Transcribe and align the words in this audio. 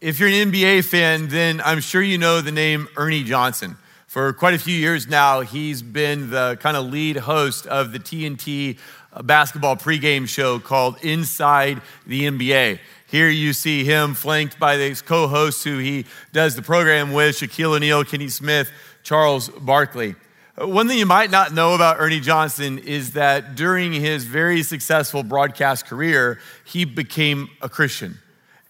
If 0.00 0.20
you're 0.20 0.28
an 0.28 0.52
NBA 0.52 0.84
fan, 0.84 1.26
then 1.26 1.60
I'm 1.64 1.80
sure 1.80 2.00
you 2.00 2.18
know 2.18 2.40
the 2.40 2.52
name 2.52 2.86
Ernie 2.96 3.24
Johnson. 3.24 3.76
For 4.06 4.32
quite 4.32 4.54
a 4.54 4.58
few 4.58 4.76
years 4.76 5.08
now, 5.08 5.40
he's 5.40 5.82
been 5.82 6.30
the 6.30 6.56
kind 6.60 6.76
of 6.76 6.86
lead 6.86 7.16
host 7.16 7.66
of 7.66 7.90
the 7.90 7.98
TNT 7.98 8.78
basketball 9.24 9.74
pregame 9.74 10.28
show 10.28 10.60
called 10.60 11.02
Inside 11.02 11.82
the 12.06 12.28
NBA. 12.28 12.78
Here 13.08 13.28
you 13.28 13.52
see 13.52 13.82
him 13.82 14.14
flanked 14.14 14.56
by 14.60 14.76
his 14.76 15.02
co 15.02 15.26
hosts 15.26 15.64
who 15.64 15.78
he 15.78 16.06
does 16.32 16.54
the 16.54 16.62
program 16.62 17.12
with 17.12 17.34
Shaquille 17.34 17.74
O'Neal, 17.74 18.04
Kenny 18.04 18.28
Smith, 18.28 18.70
Charles 19.02 19.48
Barkley. 19.48 20.14
One 20.56 20.86
thing 20.86 20.98
you 20.98 21.06
might 21.06 21.32
not 21.32 21.52
know 21.52 21.74
about 21.74 21.96
Ernie 21.98 22.20
Johnson 22.20 22.78
is 22.78 23.14
that 23.14 23.56
during 23.56 23.92
his 23.92 24.22
very 24.22 24.62
successful 24.62 25.24
broadcast 25.24 25.86
career, 25.86 26.38
he 26.64 26.84
became 26.84 27.48
a 27.60 27.68
Christian 27.68 28.18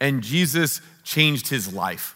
and 0.00 0.22
Jesus 0.22 0.80
changed 1.09 1.48
his 1.48 1.72
life. 1.72 2.14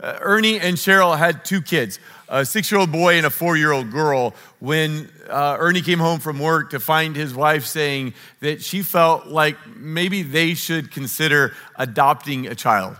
Uh, 0.00 0.18
Ernie 0.20 0.58
and 0.58 0.76
Cheryl 0.76 1.16
had 1.16 1.44
two 1.44 1.60
kids, 1.60 1.98
a 2.28 2.44
six 2.44 2.70
year 2.70 2.80
old 2.80 2.90
boy 2.90 3.16
and 3.16 3.26
a 3.26 3.30
four 3.30 3.56
year 3.56 3.72
old 3.72 3.90
girl, 3.90 4.34
when 4.58 5.10
uh, 5.28 5.56
Ernie 5.58 5.82
came 5.82 5.98
home 5.98 6.18
from 6.18 6.38
work 6.38 6.70
to 6.70 6.80
find 6.80 7.14
his 7.14 7.34
wife 7.34 7.66
saying 7.66 8.14
that 8.40 8.62
she 8.62 8.82
felt 8.82 9.26
like 9.26 9.56
maybe 9.76 10.22
they 10.22 10.54
should 10.54 10.90
consider 10.90 11.54
adopting 11.76 12.46
a 12.46 12.54
child. 12.54 12.96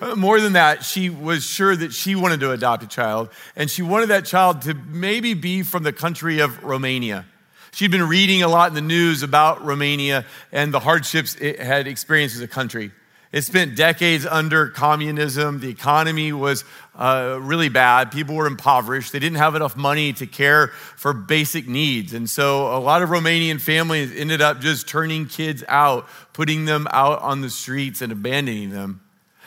Uh, 0.00 0.14
more 0.14 0.40
than 0.40 0.52
that, 0.54 0.84
she 0.84 1.10
was 1.10 1.44
sure 1.44 1.74
that 1.74 1.92
she 1.92 2.14
wanted 2.14 2.40
to 2.40 2.50
adopt 2.50 2.82
a 2.82 2.88
child, 2.88 3.28
and 3.54 3.70
she 3.70 3.82
wanted 3.82 4.06
that 4.06 4.26
child 4.26 4.62
to 4.62 4.74
maybe 4.74 5.32
be 5.32 5.62
from 5.62 5.84
the 5.84 5.92
country 5.92 6.40
of 6.40 6.62
Romania. 6.62 7.24
She'd 7.72 7.90
been 7.90 8.08
reading 8.08 8.42
a 8.42 8.48
lot 8.48 8.68
in 8.68 8.74
the 8.74 8.80
news 8.80 9.22
about 9.22 9.64
Romania 9.64 10.24
and 10.50 10.72
the 10.72 10.80
hardships 10.80 11.34
it 11.36 11.60
had 11.60 11.86
experienced 11.86 12.36
as 12.36 12.42
a 12.42 12.48
country. 12.48 12.90
It 13.32 13.42
spent 13.42 13.76
decades 13.76 14.24
under 14.24 14.68
communism. 14.68 15.60
The 15.60 15.68
economy 15.68 16.32
was 16.32 16.64
uh, 16.94 17.38
really 17.40 17.68
bad. 17.68 18.10
People 18.12 18.36
were 18.36 18.46
impoverished. 18.46 19.12
They 19.12 19.18
didn't 19.18 19.38
have 19.38 19.54
enough 19.54 19.76
money 19.76 20.12
to 20.14 20.26
care 20.26 20.68
for 20.68 21.12
basic 21.12 21.68
needs. 21.68 22.14
And 22.14 22.30
so 22.30 22.74
a 22.74 22.78
lot 22.78 23.02
of 23.02 23.10
Romanian 23.10 23.60
families 23.60 24.14
ended 24.14 24.40
up 24.40 24.60
just 24.60 24.88
turning 24.88 25.26
kids 25.26 25.64
out, 25.68 26.08
putting 26.32 26.64
them 26.64 26.86
out 26.90 27.20
on 27.20 27.40
the 27.40 27.50
streets 27.50 28.00
and 28.00 28.12
abandoning 28.12 28.70
them. 28.70 29.02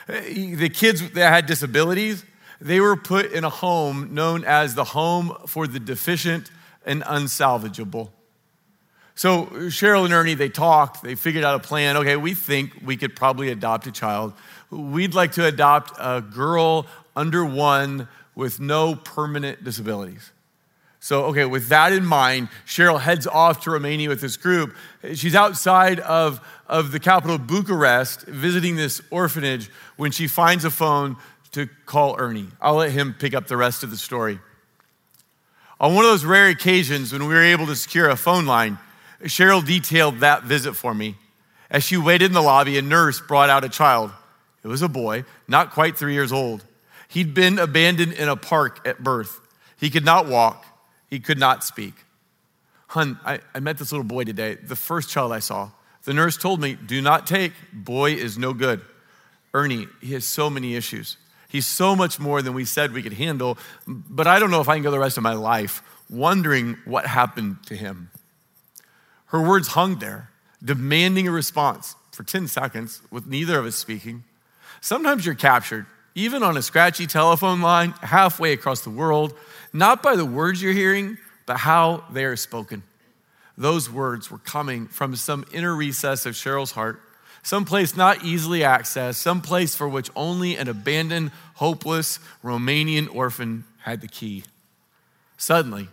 The 0.07 0.69
kids 0.69 1.09
that 1.11 1.31
had 1.31 1.45
disabilities, 1.45 2.25
they 2.59 2.79
were 2.79 2.97
put 2.97 3.31
in 3.31 3.43
a 3.43 3.49
home 3.49 4.13
known 4.13 4.43
as 4.43 4.75
the 4.75 4.83
Home 4.83 5.35
for 5.47 5.67
the 5.67 5.79
Deficient 5.79 6.51
and 6.85 7.03
Unsalvageable. 7.03 8.09
So 9.19 9.47
Cheryl 9.47 10.05
and 10.05 10.13
Ernie, 10.13 10.33
they 10.33 10.47
talked, 10.47 11.03
they 11.03 11.13
figured 11.13 11.43
out 11.43 11.53
a 11.55 11.59
plan. 11.59 11.97
Okay, 11.97 12.15
we 12.15 12.33
think 12.33 12.71
we 12.85 12.95
could 12.95 13.17
probably 13.17 13.49
adopt 13.49 13.85
a 13.85 13.91
child. 13.91 14.31
We'd 14.71 15.13
like 15.13 15.33
to 15.33 15.45
adopt 15.45 15.91
a 15.99 16.21
girl 16.21 16.87
under 17.17 17.43
one 17.43 18.07
with 18.33 18.61
no 18.61 18.95
permanent 18.95 19.61
disabilities. 19.61 20.31
So, 21.01 21.25
okay, 21.25 21.43
with 21.43 21.67
that 21.67 21.91
in 21.91 22.05
mind, 22.05 22.47
Cheryl 22.65 22.97
heads 22.97 23.27
off 23.27 23.59
to 23.63 23.71
Romania 23.71 24.07
with 24.07 24.21
this 24.21 24.37
group. 24.37 24.73
She's 25.13 25.35
outside 25.35 25.99
of, 25.99 26.39
of 26.67 26.93
the 26.93 26.99
capital, 27.01 27.37
Bucharest, 27.37 28.21
visiting 28.21 28.77
this 28.77 29.01
orphanage 29.11 29.69
when 29.97 30.11
she 30.11 30.29
finds 30.29 30.63
a 30.63 30.71
phone 30.71 31.17
to 31.51 31.67
call 31.85 32.15
Ernie. 32.17 32.47
I'll 32.61 32.75
let 32.75 32.91
him 32.91 33.13
pick 33.19 33.33
up 33.33 33.47
the 33.47 33.57
rest 33.57 33.83
of 33.83 33.91
the 33.91 33.97
story. 33.97 34.39
On 35.77 35.93
one 35.93 36.05
of 36.05 36.11
those 36.11 36.23
rare 36.23 36.47
occasions 36.47 37.11
when 37.11 37.27
we 37.27 37.33
were 37.33 37.43
able 37.43 37.65
to 37.65 37.75
secure 37.75 38.09
a 38.09 38.15
phone 38.15 38.45
line, 38.45 38.77
Cheryl 39.23 39.65
detailed 39.65 40.19
that 40.19 40.43
visit 40.43 40.73
for 40.73 40.93
me. 40.93 41.15
As 41.69 41.83
she 41.83 41.97
waited 41.97 42.25
in 42.25 42.33
the 42.33 42.41
lobby, 42.41 42.77
a 42.77 42.81
nurse 42.81 43.19
brought 43.19 43.49
out 43.49 43.63
a 43.63 43.69
child. 43.69 44.11
It 44.63 44.67
was 44.67 44.81
a 44.81 44.87
boy, 44.87 45.25
not 45.47 45.71
quite 45.71 45.97
three 45.97 46.13
years 46.13 46.31
old. 46.31 46.65
He'd 47.07 47.33
been 47.33 47.59
abandoned 47.59 48.13
in 48.13 48.29
a 48.29 48.35
park 48.35 48.87
at 48.87 49.03
birth. 49.03 49.39
He 49.77 49.89
could 49.89 50.05
not 50.05 50.27
walk, 50.27 50.65
he 51.09 51.19
could 51.19 51.39
not 51.39 51.63
speak. 51.63 51.93
Hun, 52.87 53.19
I, 53.23 53.39
I 53.53 53.59
met 53.59 53.77
this 53.77 53.91
little 53.91 54.05
boy 54.05 54.23
today, 54.23 54.55
the 54.55 54.75
first 54.75 55.09
child 55.09 55.31
I 55.31 55.39
saw. 55.39 55.69
The 56.03 56.13
nurse 56.13 56.37
told 56.37 56.59
me, 56.59 56.73
Do 56.73 57.01
not 57.01 57.27
take. 57.27 57.53
Boy 57.71 58.13
is 58.13 58.37
no 58.37 58.53
good. 58.53 58.81
Ernie, 59.53 59.87
he 60.01 60.13
has 60.13 60.25
so 60.25 60.49
many 60.49 60.75
issues. 60.75 61.17
He's 61.49 61.67
so 61.67 61.95
much 61.95 62.19
more 62.19 62.41
than 62.41 62.53
we 62.53 62.65
said 62.65 62.93
we 62.93 63.01
could 63.01 63.13
handle, 63.13 63.57
but 63.87 64.27
I 64.27 64.39
don't 64.39 64.51
know 64.51 64.61
if 64.61 64.69
I 64.69 64.75
can 64.75 64.83
go 64.83 64.91
the 64.91 64.99
rest 64.99 65.17
of 65.17 65.23
my 65.23 65.33
life 65.33 65.81
wondering 66.09 66.77
what 66.85 67.05
happened 67.05 67.57
to 67.67 67.75
him. 67.75 68.09
Her 69.29 69.41
words 69.41 69.69
hung 69.69 69.99
there, 69.99 70.29
demanding 70.63 71.27
a 71.27 71.31
response 71.31 71.95
for 72.11 72.23
10 72.23 72.47
seconds 72.47 73.01
with 73.11 73.27
neither 73.27 73.59
of 73.59 73.65
us 73.65 73.75
speaking. 73.75 74.23
Sometimes 74.81 75.25
you're 75.25 75.35
captured, 75.35 75.85
even 76.15 76.43
on 76.43 76.57
a 76.57 76.61
scratchy 76.61 77.07
telephone 77.07 77.61
line 77.61 77.91
halfway 78.01 78.53
across 78.53 78.81
the 78.81 78.89
world, 78.89 79.33
not 79.71 80.01
by 80.01 80.15
the 80.15 80.25
words 80.25 80.61
you're 80.61 80.73
hearing, 80.73 81.17
but 81.45 81.57
how 81.57 82.03
they 82.11 82.25
are 82.25 82.35
spoken. 82.35 82.83
Those 83.57 83.89
words 83.89 84.31
were 84.31 84.39
coming 84.39 84.87
from 84.87 85.15
some 85.15 85.45
inner 85.53 85.75
recess 85.75 86.25
of 86.25 86.33
Cheryl's 86.33 86.71
heart, 86.71 87.01
some 87.43 87.65
place 87.65 87.95
not 87.95 88.23
easily 88.23 88.61
accessed, 88.61 89.15
some 89.15 89.41
place 89.41 89.75
for 89.75 89.87
which 89.87 90.09
only 90.15 90.57
an 90.57 90.67
abandoned, 90.67 91.31
hopeless 91.55 92.19
Romanian 92.43 93.13
orphan 93.13 93.63
had 93.83 94.01
the 94.01 94.07
key. 94.07 94.43
Suddenly, 95.37 95.87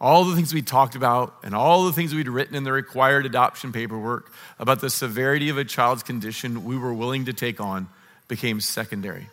all 0.00 0.24
the 0.24 0.34
things 0.34 0.54
we 0.54 0.62
talked 0.62 0.94
about 0.94 1.34
and 1.42 1.54
all 1.54 1.84
the 1.84 1.92
things 1.92 2.14
we'd 2.14 2.28
written 2.28 2.54
in 2.54 2.64
the 2.64 2.72
required 2.72 3.26
adoption 3.26 3.70
paperwork 3.70 4.32
about 4.58 4.80
the 4.80 4.88
severity 4.88 5.50
of 5.50 5.58
a 5.58 5.64
child's 5.64 6.02
condition 6.02 6.64
we 6.64 6.78
were 6.78 6.94
willing 6.94 7.26
to 7.26 7.32
take 7.32 7.60
on 7.60 7.88
became 8.26 8.60
secondary. 8.60 9.28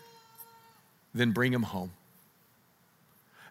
Then 1.14 1.32
bring 1.32 1.54
him 1.54 1.64
home. 1.64 1.92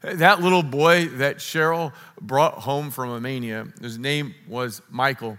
That 0.03 0.43
little 0.43 0.63
boy 0.63 1.07
that 1.07 1.39
Cheryl 1.39 1.93
brought 2.21 2.55
home 2.55 2.91
from 2.91 3.11
Romania, 3.11 3.67
his 3.81 3.99
name 3.99 4.35
was 4.47 4.83
Michael. 4.91 5.39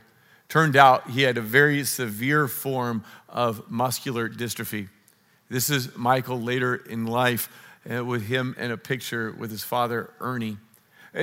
Turned 0.49 0.75
out 0.75 1.11
he 1.11 1.21
had 1.21 1.38
a 1.38 1.41
very 1.41 1.83
severe 1.83 2.47
form 2.47 3.03
of 3.29 3.69
muscular 3.69 4.27
dystrophy. 4.29 4.89
This 5.49 5.69
is 5.69 5.95
Michael 5.95 6.41
later 6.41 6.75
in 6.75 7.05
life 7.05 7.49
uh, 7.89 8.03
with 8.03 8.25
him 8.25 8.55
in 8.57 8.71
a 8.71 8.77
picture 8.77 9.31
with 9.31 9.51
his 9.51 9.63
father, 9.63 10.09
Ernie. 10.19 10.57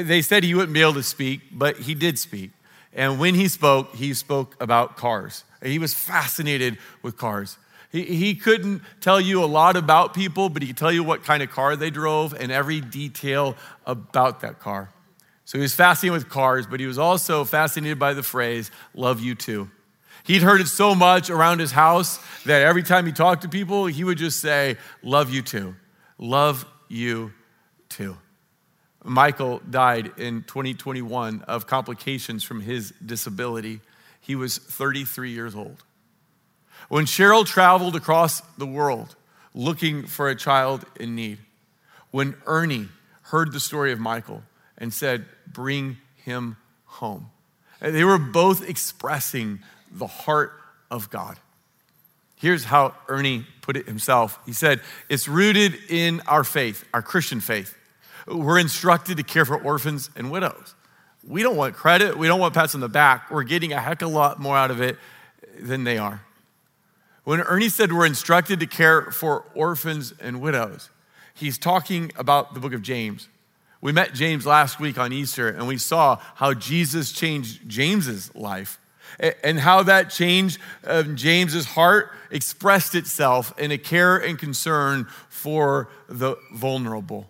They 0.03 0.23
said 0.23 0.43
he 0.43 0.55
wouldn't 0.55 0.73
be 0.75 0.83
able 0.83 0.95
to 0.95 1.03
speak, 1.03 1.43
but 1.53 1.79
he 1.79 1.95
did 1.95 2.19
speak. 2.19 2.51
And 2.93 3.21
when 3.21 3.35
he 3.35 3.49
spoke, 3.49 3.95
he 3.95 4.13
spoke 4.15 4.57
about 4.61 4.97
cars. 4.97 5.45
He 5.63 5.79
was 5.79 5.95
fascinated 5.95 6.79
with 7.03 7.17
cars. 7.17 7.59
He, 7.91 8.03
he 8.03 8.35
couldn't 8.35 8.83
tell 9.01 9.21
you 9.21 9.43
a 9.43 9.47
lot 9.47 9.77
about 9.77 10.15
people, 10.15 10.49
but 10.49 10.63
he 10.63 10.69
could 10.69 10.77
tell 10.77 10.91
you 10.91 11.05
what 11.05 11.23
kind 11.23 11.43
of 11.43 11.51
car 11.51 11.77
they 11.77 11.91
drove 11.91 12.35
and 12.35 12.51
every 12.51 12.81
detail 12.81 13.57
about 13.87 14.41
that 14.41 14.59
car. 14.59 14.91
So 15.45 15.59
he 15.59 15.63
was 15.63 15.75
fascinated 15.75 16.13
with 16.13 16.29
cars, 16.29 16.67
but 16.67 16.81
he 16.81 16.87
was 16.87 16.99
also 16.99 17.45
fascinated 17.45 17.99
by 17.99 18.15
the 18.15 18.23
phrase, 18.23 18.71
love 18.95 19.21
you 19.21 19.37
too. 19.37 19.71
He'd 20.25 20.43
heard 20.43 20.61
it 20.61 20.69
so 20.69 20.95
much 20.95 21.31
around 21.31 21.61
his 21.61 21.71
house 21.71 22.19
that 22.47 22.63
every 22.63 22.83
time 22.83 23.07
he 23.07 23.13
talked 23.13 23.43
to 23.43 23.49
people, 23.49 23.87
he 23.87 24.03
would 24.03 24.19
just 24.19 24.41
say, 24.41 24.77
love 25.03 25.33
you 25.33 25.43
too. 25.43 25.77
Love 26.19 26.67
you 26.89 27.33
too. 27.89 28.17
Michael 29.05 29.61
died 29.69 30.13
in 30.17 30.43
2021 30.45 31.43
of 31.43 31.67
complications 31.67 32.43
from 32.43 32.63
his 32.63 32.93
disability. 33.05 33.81
He 34.21 34.35
was 34.35 34.57
33 34.57 35.31
years 35.31 35.55
old. 35.55 35.85
When 36.89 37.05
Cheryl 37.05 37.47
traveled 37.47 37.97
across 37.97 38.41
the 38.57 38.67
world 38.67 39.15
looking 39.55 40.07
for 40.07 40.29
a 40.29 40.35
child 40.35 40.87
in 40.99 41.15
need, 41.15 41.39
when 42.11 42.35
Ernie 42.47 42.89
heard 43.23 43.53
the 43.53 43.61
story 43.61 43.93
of 43.93 44.01
Michael 44.01 44.43
and 44.79 44.93
said, 44.93 45.27
Bring 45.47 45.99
him 46.17 46.57
home, 46.87 47.31
they 47.81 48.05
were 48.05 48.19
both 48.19 48.67
expressing 48.67 49.61
the 49.93 50.07
heart 50.07 50.53
of 50.91 51.11
God. 51.11 51.39
Here's 52.37 52.65
how 52.65 52.95
Ernie 53.09 53.47
put 53.63 53.77
it 53.77 53.87
himself. 53.87 54.39
He 54.47 54.53
said, 54.53 54.81
It's 55.09 55.29
rooted 55.29 55.75
in 55.89 56.21
our 56.27 56.45
faith, 56.45 56.85
our 56.95 57.03
Christian 57.03 57.41
faith. 57.41 57.77
We're 58.27 58.59
instructed 58.59 59.17
to 59.19 59.23
care 59.23 59.45
for 59.45 59.57
orphans 59.57 60.11
and 60.17 60.31
widows. 60.31 60.75
We 61.27 61.43
don't 61.43 61.57
want 61.57 61.75
credit, 61.75 62.19
we 62.19 62.27
don't 62.27 62.41
want 62.41 62.55
pats 62.55 62.75
on 62.75 62.81
the 62.81 62.89
back. 62.89 63.31
We're 63.31 63.45
getting 63.45 63.73
a 63.73 63.81
heck 63.81 64.03
of 64.03 64.11
a 64.11 64.13
lot 64.13 64.39
more 64.39 64.57
out 64.57 64.71
of 64.71 64.81
it 64.81 64.99
than 65.59 65.85
they 65.85 65.99
are. 65.99 66.23
When 67.25 67.41
Ernie 67.41 67.71
said 67.71 67.93
we're 67.93 68.05
instructed 68.05 68.61
to 68.61 68.67
care 68.67 69.11
for 69.11 69.47
orphans 69.55 70.13
and 70.21 70.41
widows, 70.41 70.91
he's 71.33 71.57
talking 71.57 72.13
about 72.17 72.53
the 72.53 72.61
book 72.61 72.75
of 72.75 72.83
James. 72.83 73.29
We 73.81 73.93
met 73.93 74.15
James 74.15 74.47
last 74.47 74.79
week 74.81 74.99
on 74.99 75.13
Easter 75.13 75.49
and 75.49 75.67
we 75.67 75.79
saw 75.79 76.17
how 76.37 76.53
Jesus 76.55 77.13
changed 77.13 77.69
James's 77.69 78.35
life 78.35 78.79
and 79.43 79.59
how 79.59 79.83
that 79.85 80.11
change 80.11 80.59
of 80.83 81.15
James's 81.15 81.67
heart 81.67 82.11
expressed 82.31 82.95
itself 82.95 83.59
in 83.59 83.71
a 83.71 83.79
care 83.79 84.17
and 84.17 84.39
concern 84.39 85.07
for 85.29 85.89
the 86.09 86.37
vulnerable. 86.53 87.27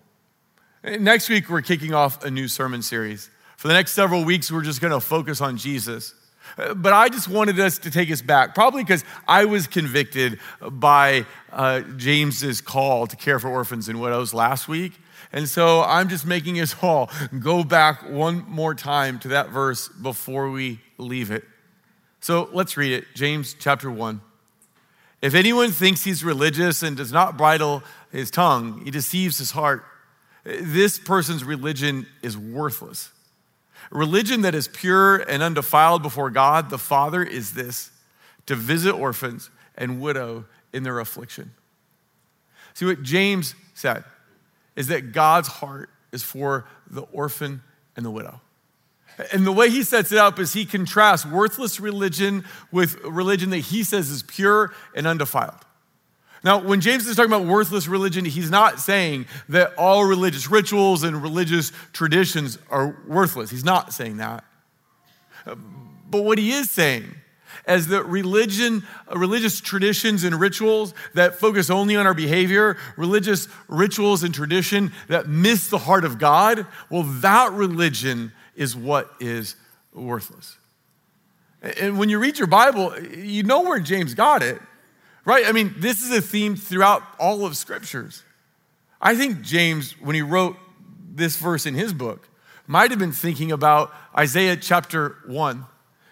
Next 0.85 1.29
week, 1.29 1.49
we're 1.49 1.63
kicking 1.63 1.95
off 1.95 2.23
a 2.23 2.29
new 2.29 2.47
sermon 2.47 2.83
series. 2.83 3.31
For 3.57 3.67
the 3.67 3.73
next 3.73 3.93
several 3.93 4.23
weeks, 4.23 4.51
we're 4.51 4.61
just 4.61 4.81
going 4.81 4.93
to 4.93 4.99
focus 4.99 5.41
on 5.41 5.57
Jesus. 5.57 6.13
But 6.57 6.93
I 6.93 7.09
just 7.09 7.27
wanted 7.27 7.59
us 7.59 7.79
to 7.79 7.89
take 7.89 8.11
us 8.11 8.21
back, 8.21 8.53
probably 8.53 8.83
because 8.83 9.03
I 9.27 9.45
was 9.45 9.65
convicted 9.65 10.39
by 10.61 11.25
uh, 11.51 11.81
James's 11.97 12.61
call 12.61 13.07
to 13.07 13.15
care 13.15 13.39
for 13.39 13.47
orphans 13.49 13.89
and 13.89 13.99
widows 13.99 14.31
last 14.31 14.67
week. 14.67 14.93
And 15.33 15.49
so 15.49 15.81
I'm 15.81 16.07
just 16.07 16.23
making 16.23 16.59
us 16.59 16.75
all 16.83 17.09
go 17.39 17.63
back 17.63 18.07
one 18.07 18.45
more 18.47 18.75
time 18.75 19.17
to 19.19 19.29
that 19.29 19.49
verse 19.49 19.87
before 19.87 20.51
we 20.51 20.81
leave 20.99 21.31
it. 21.31 21.45
So 22.19 22.47
let's 22.53 22.77
read 22.77 22.93
it 22.93 23.05
James 23.15 23.55
chapter 23.57 23.89
1. 23.89 24.21
If 25.23 25.33
anyone 25.33 25.71
thinks 25.71 26.03
he's 26.03 26.23
religious 26.23 26.83
and 26.83 26.95
does 26.95 27.11
not 27.11 27.37
bridle 27.37 27.81
his 28.11 28.29
tongue, 28.29 28.81
he 28.85 28.91
deceives 28.91 29.39
his 29.39 29.49
heart. 29.49 29.83
This 30.45 30.99
person's 30.99 31.43
religion 31.43 32.05
is 32.21 32.37
worthless. 32.37 33.09
Religion 33.91 34.41
that 34.41 34.55
is 34.55 34.67
pure 34.67 35.17
and 35.17 35.43
undefiled 35.43 36.01
before 36.01 36.29
God 36.29 36.69
the 36.69 36.77
Father 36.77 37.23
is 37.23 37.53
this 37.53 37.91
to 38.45 38.55
visit 38.55 38.93
orphans 38.93 39.49
and 39.75 39.99
widow 39.99 40.45
in 40.71 40.83
their 40.83 40.99
affliction. 40.99 41.51
See 42.73 42.85
what 42.85 43.03
James 43.03 43.55
said 43.73 44.03
is 44.75 44.87
that 44.87 45.11
God's 45.11 45.47
heart 45.47 45.89
is 46.11 46.23
for 46.23 46.65
the 46.89 47.03
orphan 47.03 47.61
and 47.95 48.05
the 48.05 48.11
widow. 48.11 48.41
And 49.31 49.47
the 49.47 49.51
way 49.51 49.69
he 49.69 49.83
sets 49.83 50.11
it 50.11 50.17
up 50.17 50.39
is 50.39 50.53
he 50.53 50.65
contrasts 50.65 51.25
worthless 51.25 51.79
religion 51.79 52.43
with 52.71 53.01
religion 53.03 53.49
that 53.51 53.59
he 53.59 53.83
says 53.83 54.09
is 54.09 54.23
pure 54.23 54.73
and 54.93 55.07
undefiled. 55.07 55.61
Now, 56.45 56.59
when 56.59 56.79
James 56.79 57.07
is 57.07 57.15
talking 57.15 57.31
about 57.31 57.47
worthless 57.47 57.87
religion, 57.87 58.23
he's 58.23 58.51
not 58.51 58.79
saying 58.79 59.25
that 59.49 59.73
all 59.79 60.05
religious 60.05 60.47
rituals 60.47 61.01
and 61.01 61.21
religious 61.23 61.71
traditions 61.91 62.59
are 62.69 62.95
worthless. 63.07 63.49
He's 63.49 63.65
not 63.65 63.93
saying 63.93 64.17
that. 64.17 64.43
But 65.43 66.21
what 66.21 66.37
he 66.37 66.51
is 66.51 66.69
saying 66.69 67.15
is 67.67 67.87
that 67.87 68.03
religion, 68.03 68.83
uh, 69.11 69.17
religious 69.17 69.59
traditions 69.59 70.23
and 70.23 70.39
rituals 70.39 70.93
that 71.15 71.33
focus 71.33 71.71
only 71.71 71.95
on 71.95 72.05
our 72.05 72.13
behavior, 72.13 72.77
religious 72.95 73.47
rituals 73.67 74.21
and 74.21 74.31
tradition 74.31 74.93
that 75.07 75.27
miss 75.27 75.69
the 75.69 75.79
heart 75.79 76.05
of 76.05 76.19
God, 76.19 76.67
well, 76.91 77.01
that 77.21 77.53
religion 77.53 78.31
is 78.55 78.75
what 78.75 79.11
is 79.19 79.55
worthless. 79.93 80.57
And 81.63 81.97
when 81.97 82.09
you 82.09 82.19
read 82.19 82.37
your 82.37 82.47
Bible, 82.47 82.95
you 83.01 83.41
know 83.41 83.61
where 83.61 83.79
James 83.79 84.13
got 84.13 84.43
it, 84.43 84.61
right? 85.25 85.45
I 85.45 85.51
mean, 85.51 85.75
this 85.77 86.01
is 86.01 86.11
a 86.11 86.21
theme 86.21 86.55
throughout 86.55 87.03
all 87.19 87.45
of 87.45 87.57
scriptures. 87.57 88.23
I 89.01 89.15
think 89.15 89.41
James, 89.41 89.99
when 89.99 90.15
he 90.15 90.21
wrote 90.21 90.55
this 91.13 91.35
verse 91.37 91.65
in 91.65 91.73
his 91.73 91.93
book, 91.93 92.29
might 92.67 92.91
have 92.91 92.99
been 92.99 93.11
thinking 93.11 93.51
about 93.51 93.93
Isaiah 94.17 94.55
chapter 94.55 95.17
1. 95.27 95.65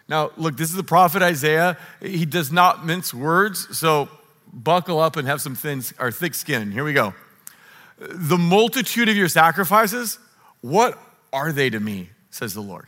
Now, 0.08 0.32
look, 0.38 0.58
this 0.58 0.70
is 0.70 0.76
the 0.76 0.84
prophet 0.84 1.22
Isaiah. 1.22 1.78
He 2.02 2.26
does 2.26 2.52
not 2.52 2.86
mince 2.86 3.14
words, 3.14 3.78
so 3.78 4.10
buckle 4.52 5.00
up 5.00 5.16
and 5.16 5.28
have 5.28 5.42
some 5.42 5.56
thin 5.56 5.82
or 6.00 6.12
thick 6.12 6.36
skin. 6.36 6.72
Here 6.72 6.84
we 6.84 6.94
go. 6.94 7.14
The 7.98 8.38
multitude 8.38 9.10
of 9.10 9.16
your 9.16 9.30
sacrifices, 9.30 10.20
what 10.62 11.00
are 11.32 11.52
they 11.52 11.70
to 11.70 11.80
me? 11.80 12.10
says 12.30 12.54
the 12.54 12.62
Lord. 12.62 12.88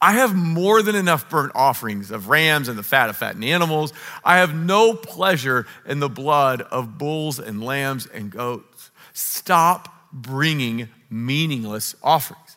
I 0.00 0.12
have 0.12 0.34
more 0.34 0.82
than 0.82 0.94
enough 0.94 1.30
burnt 1.30 1.52
offerings 1.54 2.10
of 2.10 2.28
rams 2.28 2.68
and 2.68 2.78
the 2.78 2.82
fat 2.82 3.08
of 3.08 3.16
fattened 3.16 3.44
animals. 3.44 3.92
I 4.24 4.38
have 4.38 4.54
no 4.54 4.94
pleasure 4.94 5.66
in 5.86 6.00
the 6.00 6.08
blood 6.08 6.62
of 6.62 6.98
bulls 6.98 7.38
and 7.38 7.62
lambs 7.62 8.06
and 8.06 8.30
goats. 8.30 8.90
Stop 9.14 10.12
bringing 10.12 10.88
meaningless 11.08 11.94
offerings. 12.02 12.56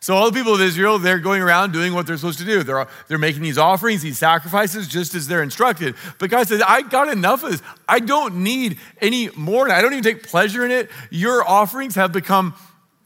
So, 0.00 0.14
all 0.14 0.30
the 0.30 0.38
people 0.38 0.54
of 0.54 0.60
Israel, 0.60 0.98
they're 0.98 1.18
going 1.18 1.42
around 1.42 1.72
doing 1.72 1.92
what 1.92 2.06
they're 2.06 2.16
supposed 2.16 2.38
to 2.38 2.44
do. 2.44 2.62
They're, 2.62 2.86
they're 3.08 3.18
making 3.18 3.42
these 3.42 3.58
offerings, 3.58 4.00
these 4.00 4.18
sacrifices, 4.18 4.86
just 4.86 5.14
as 5.14 5.26
they're 5.26 5.42
instructed. 5.42 5.96
But 6.18 6.30
God 6.30 6.46
says, 6.46 6.62
I 6.64 6.82
got 6.82 7.08
enough 7.08 7.42
of 7.42 7.50
this. 7.50 7.62
I 7.88 7.98
don't 7.98 8.42
need 8.42 8.78
any 9.00 9.28
more. 9.34 9.70
I 9.70 9.82
don't 9.82 9.92
even 9.92 10.04
take 10.04 10.22
pleasure 10.22 10.64
in 10.64 10.70
it. 10.70 10.88
Your 11.10 11.46
offerings 11.46 11.96
have 11.96 12.12
become 12.12 12.54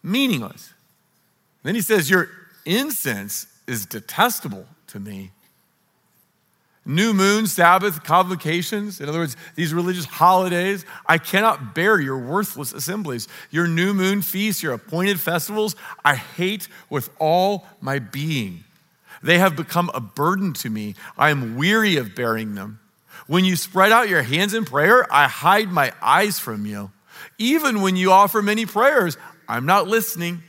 meaningless. 0.03 0.73
Then 1.63 1.75
he 1.75 1.81
says, 1.81 2.11
Your 2.11 2.29
incense 2.67 3.47
is 3.67 3.87
detestable 3.87 4.67
to 4.89 5.01
me. 5.01 5.31
New 6.85 7.15
moon, 7.15 7.47
Sabbath, 7.47 8.03
convocations, 8.03 9.01
in 9.01 9.09
other 9.09 9.21
words, 9.21 9.37
these 9.55 9.73
religious 9.73 10.05
holidays, 10.05 10.85
I 11.07 11.19
cannot 11.19 11.77
bear 11.77 12.01
your 12.01 12.19
worthless 12.19 12.73
assemblies. 12.73 13.29
Your 13.51 13.69
new 13.69 13.95
moon 13.95 14.21
feasts, 14.21 14.65
your 14.65 14.73
appointed 14.73 15.21
festivals, 15.21 15.77
I 16.05 16.17
hate 16.17 16.67
with 16.91 17.09
all 17.21 17.67
my 17.81 18.01
being. 18.01 18.65
They 19.23 19.39
have 19.39 19.55
become 19.55 19.93
a 19.95 20.01
burden 20.01 20.53
to 20.55 20.71
me. 20.71 20.97
I 21.17 21.31
am 21.31 21.57
weary 21.57 21.97
of 21.97 22.17
bearing 22.17 22.57
them. 22.57 22.81
When 23.29 23.45
you 23.45 23.55
spread 23.55 23.93
out 23.93 24.09
your 24.09 24.23
hands 24.23 24.53
in 24.53 24.65
prayer, 24.65 25.07
I 25.13 25.29
hide 25.29 25.71
my 25.71 25.93
eyes 26.03 26.41
from 26.41 26.67
you. 26.67 26.91
Even 27.39 27.81
when 27.81 27.95
you 27.95 28.11
offer 28.11 28.43
many 28.43 28.67
prayers, 28.67 29.17
I'm 29.49 29.67
not 29.67 29.87
listening. 29.87 30.43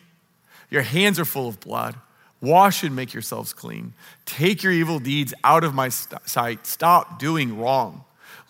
Your 0.72 0.82
hands 0.82 1.20
are 1.20 1.26
full 1.26 1.48
of 1.48 1.60
blood. 1.60 1.96
Wash 2.44 2.84
and 2.84 2.94
make 2.94 3.14
yourselves 3.14 3.54
clean. 3.54 3.94
Take 4.26 4.64
your 4.64 4.74
evil 4.74 5.00
deeds 5.00 5.34
out 5.46 5.64
of 5.64 5.74
my 5.74 5.88
st- 5.88 6.28
sight. 6.28 6.68
Stop 6.68 7.18
doing 7.18 7.58
wrong. 7.58 8.04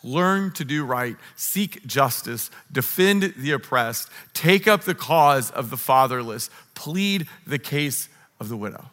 Learn 0.03 0.51
to 0.53 0.65
do 0.65 0.83
right. 0.83 1.15
Seek 1.35 1.85
justice. 1.85 2.49
Defend 2.71 3.35
the 3.37 3.51
oppressed. 3.51 4.09
Take 4.33 4.67
up 4.67 4.85
the 4.85 4.95
cause 4.95 5.51
of 5.51 5.69
the 5.69 5.77
fatherless. 5.77 6.49
Plead 6.73 7.27
the 7.45 7.59
case 7.59 8.09
of 8.39 8.49
the 8.49 8.57
widow. 8.57 8.89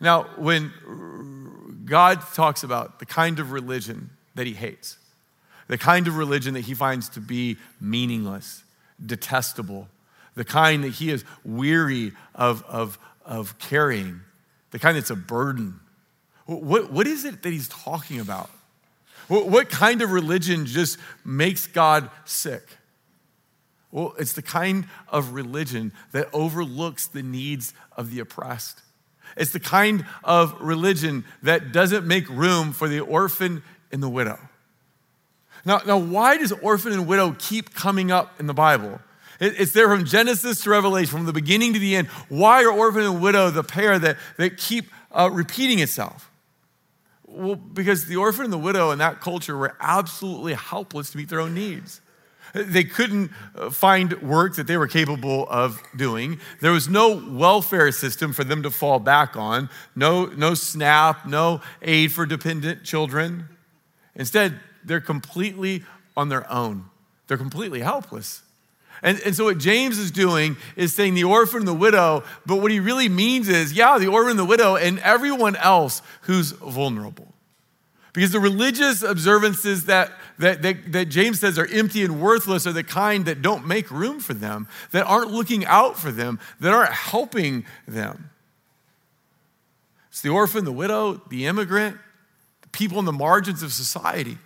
Now, 0.00 0.24
when 0.36 0.72
God 1.84 2.20
talks 2.34 2.64
about 2.64 2.98
the 2.98 3.06
kind 3.06 3.38
of 3.38 3.52
religion 3.52 4.10
that 4.34 4.48
he 4.48 4.54
hates, 4.54 4.98
the 5.68 5.78
kind 5.78 6.08
of 6.08 6.16
religion 6.16 6.54
that 6.54 6.62
he 6.62 6.74
finds 6.74 7.08
to 7.10 7.20
be 7.20 7.56
meaningless, 7.80 8.64
detestable, 9.04 9.86
the 10.38 10.44
kind 10.44 10.84
that 10.84 10.90
he 10.90 11.10
is 11.10 11.24
weary 11.44 12.12
of, 12.32 12.62
of, 12.68 12.96
of 13.26 13.58
carrying, 13.58 14.20
the 14.70 14.78
kind 14.78 14.96
that's 14.96 15.10
a 15.10 15.16
burden. 15.16 15.80
What, 16.46 16.92
what 16.92 17.08
is 17.08 17.24
it 17.24 17.42
that 17.42 17.52
he's 17.52 17.68
talking 17.68 18.20
about? 18.20 18.48
What, 19.26 19.48
what 19.48 19.68
kind 19.68 20.00
of 20.00 20.12
religion 20.12 20.64
just 20.64 20.96
makes 21.24 21.66
God 21.66 22.08
sick? 22.24 22.62
Well, 23.90 24.14
it's 24.16 24.34
the 24.34 24.42
kind 24.42 24.86
of 25.08 25.32
religion 25.32 25.92
that 26.12 26.28
overlooks 26.32 27.08
the 27.08 27.24
needs 27.24 27.74
of 27.96 28.12
the 28.12 28.20
oppressed. 28.20 28.80
It's 29.36 29.50
the 29.50 29.60
kind 29.60 30.06
of 30.22 30.54
religion 30.60 31.24
that 31.42 31.72
doesn't 31.72 32.06
make 32.06 32.28
room 32.28 32.72
for 32.72 32.88
the 32.88 33.00
orphan 33.00 33.64
and 33.90 34.00
the 34.00 34.08
widow. 34.08 34.38
Now, 35.64 35.80
now 35.84 35.98
why 35.98 36.36
does 36.36 36.52
orphan 36.52 36.92
and 36.92 37.08
widow 37.08 37.34
keep 37.38 37.74
coming 37.74 38.12
up 38.12 38.38
in 38.38 38.46
the 38.46 38.54
Bible? 38.54 39.00
It's 39.40 39.72
there 39.72 39.88
from 39.88 40.04
Genesis 40.04 40.62
to 40.62 40.70
Revelation, 40.70 41.16
from 41.16 41.26
the 41.26 41.32
beginning 41.32 41.72
to 41.74 41.78
the 41.78 41.94
end. 41.94 42.08
Why 42.28 42.64
are 42.64 42.72
orphan 42.72 43.02
and 43.02 43.22
widow 43.22 43.50
the 43.50 43.62
pair 43.62 43.98
that, 43.98 44.16
that 44.36 44.56
keep 44.56 44.90
uh, 45.12 45.30
repeating 45.32 45.78
itself? 45.78 46.30
Well, 47.24 47.54
because 47.54 48.06
the 48.06 48.16
orphan 48.16 48.44
and 48.44 48.52
the 48.52 48.58
widow 48.58 48.90
in 48.90 48.98
that 48.98 49.20
culture 49.20 49.56
were 49.56 49.76
absolutely 49.80 50.54
helpless 50.54 51.10
to 51.10 51.18
meet 51.18 51.28
their 51.28 51.40
own 51.40 51.54
needs. 51.54 52.00
They 52.54 52.82
couldn't 52.82 53.30
uh, 53.54 53.70
find 53.70 54.20
work 54.22 54.56
that 54.56 54.66
they 54.66 54.76
were 54.76 54.88
capable 54.88 55.46
of 55.50 55.80
doing. 55.94 56.40
There 56.60 56.72
was 56.72 56.88
no 56.88 57.22
welfare 57.28 57.92
system 57.92 58.32
for 58.32 58.42
them 58.42 58.62
to 58.62 58.70
fall 58.70 58.98
back 58.98 59.36
on, 59.36 59.68
no, 59.94 60.26
no 60.26 60.54
SNAP, 60.54 61.26
no 61.26 61.60
aid 61.82 62.12
for 62.12 62.26
dependent 62.26 62.84
children. 62.84 63.48
Instead, 64.14 64.58
they're 64.82 65.00
completely 65.00 65.84
on 66.16 66.28
their 66.28 66.50
own, 66.50 66.86
they're 67.28 67.36
completely 67.36 67.80
helpless. 67.80 68.42
And, 69.02 69.20
and 69.24 69.34
so, 69.34 69.44
what 69.44 69.58
James 69.58 69.98
is 69.98 70.10
doing 70.10 70.56
is 70.76 70.94
saying 70.94 71.14
the 71.14 71.24
orphan 71.24 71.60
and 71.60 71.68
the 71.68 71.74
widow, 71.74 72.24
but 72.46 72.56
what 72.56 72.70
he 72.70 72.80
really 72.80 73.08
means 73.08 73.48
is, 73.48 73.72
yeah, 73.72 73.98
the 73.98 74.08
orphan 74.08 74.30
and 74.30 74.38
the 74.38 74.44
widow 74.44 74.76
and 74.76 74.98
everyone 75.00 75.56
else 75.56 76.02
who's 76.22 76.52
vulnerable. 76.52 77.32
Because 78.12 78.32
the 78.32 78.40
religious 78.40 79.02
observances 79.02 79.84
that, 79.84 80.10
that, 80.38 80.62
that, 80.62 80.92
that, 80.92 81.04
James 81.06 81.40
says 81.40 81.58
are 81.58 81.68
empty 81.70 82.02
and 82.02 82.20
worthless 82.20 82.66
are 82.66 82.72
the 82.72 82.82
kind 82.82 83.26
that 83.26 83.42
don't 83.42 83.66
make 83.66 83.90
room 83.90 84.18
for 84.18 84.34
them, 84.34 84.66
that 84.90 85.04
aren't 85.04 85.30
looking 85.30 85.64
out 85.66 85.98
for 85.98 86.10
them, 86.10 86.40
that 86.58 86.72
aren't 86.72 86.92
helping 86.92 87.64
them. 87.86 88.30
It's 90.10 90.20
the 90.20 90.30
orphan, 90.30 90.64
the 90.64 90.72
widow, 90.72 91.20
the 91.28 91.46
immigrant, 91.46 91.96
the 92.62 92.68
people 92.70 92.98
on 92.98 93.04
the 93.04 93.12
margins 93.12 93.62
of 93.62 93.72
society. 93.72 94.38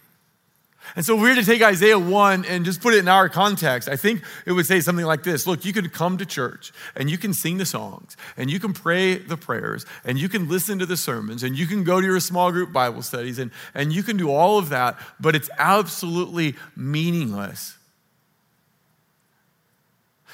And 0.96 1.04
so, 1.04 1.16
were 1.16 1.34
to 1.34 1.44
take 1.44 1.62
Isaiah 1.62 1.98
1 1.98 2.44
and 2.44 2.64
just 2.64 2.80
put 2.80 2.94
it 2.94 2.98
in 2.98 3.08
our 3.08 3.28
context, 3.28 3.88
I 3.88 3.96
think 3.96 4.22
it 4.44 4.52
would 4.52 4.66
say 4.66 4.80
something 4.80 5.06
like 5.06 5.22
this. 5.22 5.46
Look, 5.46 5.64
you 5.64 5.72
can 5.72 5.88
come 5.88 6.18
to 6.18 6.26
church 6.26 6.72
and 6.96 7.10
you 7.10 7.16
can 7.16 7.32
sing 7.32 7.58
the 7.58 7.64
songs 7.64 8.16
and 8.36 8.50
you 8.50 8.60
can 8.60 8.72
pray 8.72 9.16
the 9.16 9.36
prayers 9.36 9.86
and 10.04 10.18
you 10.18 10.28
can 10.28 10.48
listen 10.48 10.78
to 10.80 10.86
the 10.86 10.96
sermons 10.96 11.42
and 11.42 11.56
you 11.56 11.66
can 11.66 11.84
go 11.84 12.00
to 12.00 12.06
your 12.06 12.20
small 12.20 12.52
group 12.52 12.72
Bible 12.72 13.02
studies 13.02 13.38
and, 13.38 13.50
and 13.74 13.92
you 13.92 14.02
can 14.02 14.16
do 14.16 14.30
all 14.30 14.58
of 14.58 14.68
that, 14.68 14.98
but 15.18 15.34
it's 15.34 15.50
absolutely 15.58 16.56
meaningless 16.76 17.76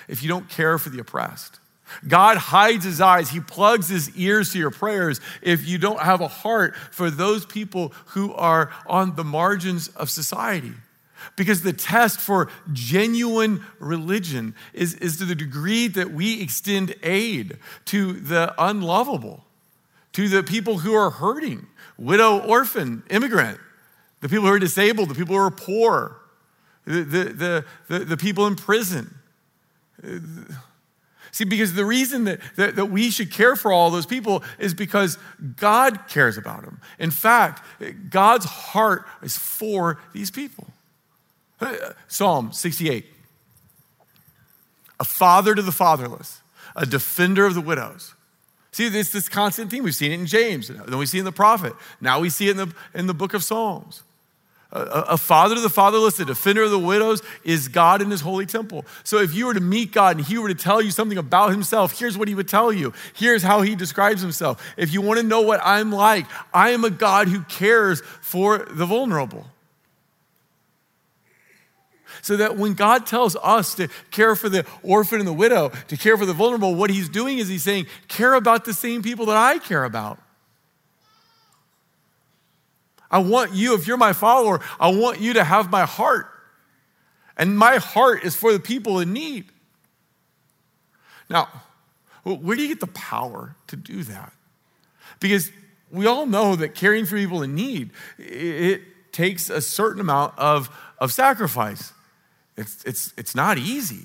if 0.08 0.22
you 0.22 0.28
don't 0.28 0.48
care 0.48 0.78
for 0.78 0.88
the 0.88 0.98
oppressed, 0.98 1.60
God 2.06 2.36
hides 2.36 2.84
his 2.84 3.00
eyes. 3.00 3.30
He 3.30 3.40
plugs 3.40 3.88
his 3.88 4.14
ears 4.16 4.52
to 4.52 4.58
your 4.58 4.70
prayers 4.70 5.20
if 5.42 5.66
you 5.66 5.78
don't 5.78 6.00
have 6.00 6.20
a 6.20 6.28
heart 6.28 6.76
for 6.90 7.10
those 7.10 7.46
people 7.46 7.92
who 8.06 8.32
are 8.34 8.70
on 8.86 9.16
the 9.16 9.24
margins 9.24 9.88
of 9.88 10.10
society. 10.10 10.72
Because 11.36 11.62
the 11.62 11.72
test 11.72 12.20
for 12.20 12.48
genuine 12.72 13.64
religion 13.78 14.54
is, 14.72 14.94
is 14.94 15.18
to 15.18 15.24
the 15.24 15.34
degree 15.34 15.88
that 15.88 16.12
we 16.12 16.40
extend 16.40 16.94
aid 17.02 17.58
to 17.86 18.12
the 18.12 18.54
unlovable, 18.58 19.44
to 20.12 20.28
the 20.28 20.42
people 20.42 20.78
who 20.78 20.94
are 20.94 21.10
hurting, 21.10 21.66
widow, 21.96 22.38
orphan, 22.38 23.02
immigrant, 23.10 23.58
the 24.20 24.28
people 24.28 24.46
who 24.46 24.52
are 24.52 24.58
disabled, 24.58 25.08
the 25.08 25.14
people 25.14 25.34
who 25.34 25.42
are 25.42 25.50
poor, 25.50 26.16
the, 26.84 27.02
the, 27.02 27.64
the, 27.88 27.98
the, 28.04 28.16
people 28.16 28.46
in 28.46 28.56
prison. 28.56 29.14
See, 31.32 31.44
because 31.44 31.74
the 31.74 31.84
reason 31.84 32.24
that, 32.24 32.40
that, 32.56 32.76
that, 32.76 32.86
we 32.86 33.10
should 33.10 33.30
care 33.30 33.56
for 33.56 33.72
all 33.72 33.90
those 33.90 34.06
people 34.06 34.42
is 34.58 34.74
because 34.74 35.18
God 35.56 36.08
cares 36.08 36.38
about 36.38 36.62
them. 36.62 36.80
In 36.98 37.10
fact, 37.10 37.62
God's 38.10 38.46
heart 38.46 39.04
is 39.22 39.36
for 39.36 40.00
these 40.12 40.30
people. 40.30 40.68
Psalm 42.06 42.52
68 42.52 43.06
A 45.00 45.04
father 45.04 45.54
to 45.54 45.62
the 45.62 45.72
fatherless, 45.72 46.40
a 46.76 46.86
defender 46.86 47.46
of 47.46 47.54
the 47.54 47.60
widows. 47.60 48.14
See, 48.70 48.86
it's 48.86 49.10
this 49.10 49.28
constant 49.28 49.70
theme. 49.70 49.82
We've 49.82 49.94
seen 49.94 50.12
it 50.12 50.20
in 50.20 50.26
James, 50.26 50.68
then 50.68 50.98
we 50.98 51.06
see 51.06 51.18
it 51.18 51.22
in 51.22 51.24
the 51.24 51.32
prophet. 51.32 51.74
Now 52.00 52.20
we 52.20 52.30
see 52.30 52.48
it 52.48 52.52
in 52.52 52.68
the, 52.68 52.74
in 52.94 53.06
the 53.06 53.14
book 53.14 53.34
of 53.34 53.42
Psalms. 53.42 54.02
A, 54.70 54.80
a, 54.80 55.16
father 55.16 55.54
to 55.54 55.62
the 55.62 55.70
fatherless, 55.70 56.20
a 56.20 56.26
defender 56.26 56.62
of 56.62 56.70
the 56.70 56.78
widows, 56.78 57.22
is 57.42 57.68
God 57.68 58.02
in 58.02 58.10
his 58.10 58.20
holy 58.20 58.44
temple. 58.44 58.84
So 59.02 59.18
if 59.18 59.34
you 59.34 59.46
were 59.46 59.54
to 59.54 59.60
meet 59.60 59.92
God 59.92 60.18
and 60.18 60.26
he 60.26 60.36
were 60.36 60.48
to 60.48 60.54
tell 60.54 60.82
you 60.82 60.90
something 60.90 61.16
about 61.16 61.52
himself, 61.52 61.98
here's 61.98 62.18
what 62.18 62.28
he 62.28 62.34
would 62.34 62.48
tell 62.48 62.70
you. 62.70 62.92
Here's 63.14 63.42
how 63.42 63.62
he 63.62 63.74
describes 63.74 64.20
himself. 64.20 64.62
If 64.76 64.92
you 64.92 65.00
want 65.00 65.20
to 65.20 65.26
know 65.26 65.40
what 65.40 65.60
I'm 65.64 65.90
like, 65.90 66.26
I 66.52 66.70
am 66.70 66.84
a 66.84 66.90
God 66.90 67.28
who 67.28 67.40
cares 67.44 68.02
for 68.20 68.58
the 68.58 68.84
vulnerable. 68.84 69.46
So 72.20 72.36
that 72.36 72.58
when 72.58 72.74
God 72.74 73.06
tells 73.06 73.36
us 73.36 73.74
to 73.76 73.88
care 74.10 74.36
for 74.36 74.50
the 74.50 74.66
orphan 74.82 75.18
and 75.20 75.28
the 75.28 75.32
widow, 75.32 75.70
to 75.86 75.96
care 75.96 76.18
for 76.18 76.26
the 76.26 76.34
vulnerable, 76.34 76.74
what 76.74 76.90
he's 76.90 77.08
doing 77.08 77.38
is 77.38 77.48
he's 77.48 77.62
saying, 77.62 77.86
care 78.08 78.34
about 78.34 78.66
the 78.66 78.74
same 78.74 79.02
people 79.02 79.24
that 79.26 79.36
I 79.36 79.58
care 79.60 79.84
about. 79.84 80.18
I 83.10 83.18
want 83.18 83.54
you, 83.54 83.74
if 83.74 83.86
you're 83.86 83.96
my 83.96 84.12
follower, 84.12 84.60
I 84.78 84.88
want 84.88 85.20
you 85.20 85.34
to 85.34 85.44
have 85.44 85.70
my 85.70 85.84
heart. 85.84 86.26
And 87.36 87.56
my 87.56 87.76
heart 87.76 88.24
is 88.24 88.36
for 88.36 88.52
the 88.52 88.60
people 88.60 88.98
in 89.00 89.12
need. 89.12 89.46
Now, 91.30 91.48
where 92.24 92.56
do 92.56 92.62
you 92.62 92.68
get 92.68 92.80
the 92.80 92.88
power 92.88 93.54
to 93.68 93.76
do 93.76 94.02
that? 94.04 94.32
Because 95.20 95.50
we 95.90 96.06
all 96.06 96.26
know 96.26 96.56
that 96.56 96.74
caring 96.74 97.06
for 97.06 97.16
people 97.16 97.42
in 97.42 97.54
need, 97.54 97.90
it 98.18 98.82
takes 99.12 99.48
a 99.50 99.60
certain 99.60 100.00
amount 100.00 100.36
of, 100.38 100.68
of 100.98 101.12
sacrifice. 101.12 101.92
It's, 102.56 102.84
it's, 102.84 103.14
it's 103.16 103.34
not 103.34 103.56
easy 103.56 104.04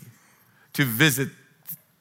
to 0.73 0.85
visit 0.85 1.29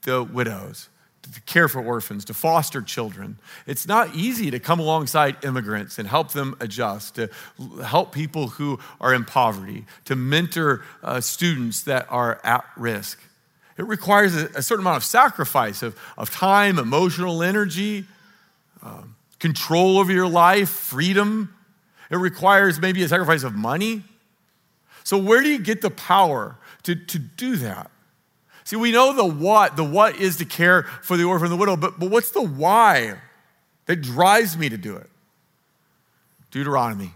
the 0.03 0.23
widows 0.23 0.89
to 1.23 1.41
care 1.43 1.69
for 1.69 1.81
orphans, 1.81 2.25
to 2.27 2.35
foster 2.35 2.83
children. 2.83 3.39
It's 3.67 3.87
not 3.87 4.15
easy 4.15 4.51
to 4.51 4.59
come 4.59 4.81
alongside 4.81 5.45
immigrants 5.45 5.99
and 5.99 6.09
help 6.09 6.33
them 6.33 6.57
adjust, 6.61 7.15
to 7.15 7.31
help 7.85 8.13
people 8.13 8.49
who 8.49 8.81
are 9.01 9.15
in 9.15 9.25
poverty, 9.25 9.87
to 10.07 10.17
mentor 10.17 10.83
uh, 11.03 11.21
students 11.21 11.85
that 11.85 12.07
are 12.11 12.41
at 12.43 12.65
risk. 12.77 13.21
It 13.79 13.87
requires 13.87 14.35
a, 14.35 14.47
a, 14.57 14.63
certain 14.63 14.85
amount 14.85 14.99
of 14.99 15.05
sacrifice 15.05 15.83
of, 15.83 15.99
of 16.19 16.31
time, 16.31 16.79
emotional 16.79 17.43
energy, 17.43 18.05
uh, 18.83 19.03
control 19.39 19.99
over 19.99 20.13
your 20.13 20.29
life, 20.29 20.69
freedom. 20.69 21.55
It 22.11 22.17
requires 22.17 22.81
maybe 22.81 23.03
a 23.03 23.09
sacrifice 23.09 23.45
of 23.45 23.55
money. 23.55 24.03
So, 25.05 25.19
where 25.19 25.41
do 25.41 25.49
you 25.49 25.59
get 25.59 25.83
the 25.83 25.91
power 25.91 26.57
to, 26.83 26.95
to 26.95 27.19
do 27.19 27.57
that? 27.57 27.92
See, 28.65 28.77
we 28.77 28.93
know 28.93 29.13
the 29.13 29.25
what. 29.25 29.77
The 29.77 29.85
what 29.85 30.17
is 30.17 30.37
to 30.37 30.45
care 30.45 30.85
for 31.03 31.17
the 31.17 31.25
orphan 31.25 31.47
and 31.47 31.53
the 31.53 31.57
widow, 31.57 31.77
but, 31.77 31.99
but 31.99 32.11
what's 32.11 32.31
the 32.31 32.43
why 32.43 33.15
that 33.87 33.97
drives 33.97 34.57
me 34.57 34.69
to 34.69 34.77
do 34.77 34.97
it? 34.97 35.11
Deuteronomy. 36.51 37.15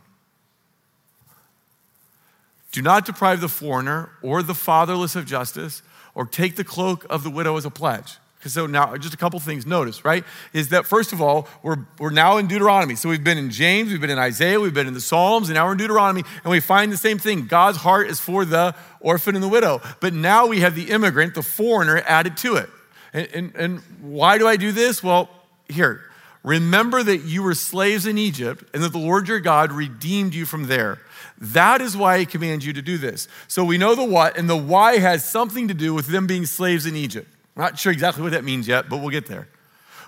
Do 2.72 2.82
not 2.82 3.06
deprive 3.06 3.40
the 3.40 3.48
foreigner 3.48 4.10
or 4.22 4.42
the 4.42 4.54
fatherless 4.54 5.16
of 5.16 5.24
justice, 5.24 5.82
or 6.14 6.26
take 6.26 6.56
the 6.56 6.64
cloak 6.64 7.06
of 7.08 7.22
the 7.22 7.30
widow 7.30 7.56
as 7.56 7.64
a 7.64 7.70
pledge. 7.70 8.16
So 8.44 8.66
now, 8.66 8.96
just 8.96 9.12
a 9.12 9.16
couple 9.16 9.40
things. 9.40 9.66
Notice, 9.66 10.04
right? 10.04 10.22
Is 10.52 10.68
that 10.68 10.86
first 10.86 11.12
of 11.12 11.20
all, 11.20 11.48
we're, 11.62 11.78
we're 11.98 12.10
now 12.10 12.36
in 12.36 12.46
Deuteronomy. 12.46 12.94
So 12.94 13.08
we've 13.08 13.24
been 13.24 13.38
in 13.38 13.50
James, 13.50 13.90
we've 13.90 14.00
been 14.00 14.10
in 14.10 14.18
Isaiah, 14.18 14.60
we've 14.60 14.74
been 14.74 14.86
in 14.86 14.94
the 14.94 15.00
Psalms, 15.00 15.48
and 15.48 15.56
now 15.56 15.66
we're 15.66 15.72
in 15.72 15.78
Deuteronomy, 15.78 16.22
and 16.44 16.50
we 16.50 16.60
find 16.60 16.92
the 16.92 16.96
same 16.96 17.18
thing. 17.18 17.46
God's 17.46 17.78
heart 17.78 18.08
is 18.08 18.20
for 18.20 18.44
the 18.44 18.74
orphan 19.00 19.34
and 19.34 19.42
the 19.42 19.48
widow. 19.48 19.80
But 20.00 20.12
now 20.12 20.46
we 20.46 20.60
have 20.60 20.76
the 20.76 20.90
immigrant, 20.90 21.34
the 21.34 21.42
foreigner, 21.42 22.02
added 22.06 22.36
to 22.38 22.56
it. 22.56 22.70
And, 23.12 23.28
and, 23.34 23.56
and 23.56 23.80
why 24.00 24.38
do 24.38 24.46
I 24.46 24.56
do 24.56 24.70
this? 24.70 25.02
Well, 25.02 25.28
here, 25.68 26.02
remember 26.44 27.02
that 27.02 27.22
you 27.22 27.42
were 27.42 27.54
slaves 27.54 28.06
in 28.06 28.16
Egypt, 28.16 28.64
and 28.72 28.82
that 28.82 28.92
the 28.92 28.98
Lord 28.98 29.26
your 29.26 29.40
God 29.40 29.72
redeemed 29.72 30.34
you 30.34 30.46
from 30.46 30.68
there. 30.68 31.00
That 31.38 31.80
is 31.80 31.96
why 31.96 32.20
he 32.20 32.26
commands 32.26 32.64
you 32.64 32.72
to 32.74 32.82
do 32.82 32.96
this. 32.96 33.26
So 33.48 33.64
we 33.64 33.76
know 33.76 33.94
the 33.94 34.04
what, 34.04 34.38
and 34.38 34.48
the 34.48 34.56
why 34.56 34.98
has 34.98 35.24
something 35.24 35.66
to 35.68 35.74
do 35.74 35.92
with 35.92 36.06
them 36.06 36.26
being 36.26 36.46
slaves 36.46 36.86
in 36.86 36.94
Egypt. 36.94 37.28
I'm 37.56 37.62
not 37.62 37.78
sure 37.78 37.92
exactly 37.92 38.22
what 38.22 38.32
that 38.32 38.44
means 38.44 38.68
yet, 38.68 38.88
but 38.88 38.98
we'll 38.98 39.10
get 39.10 39.26
there. 39.26 39.48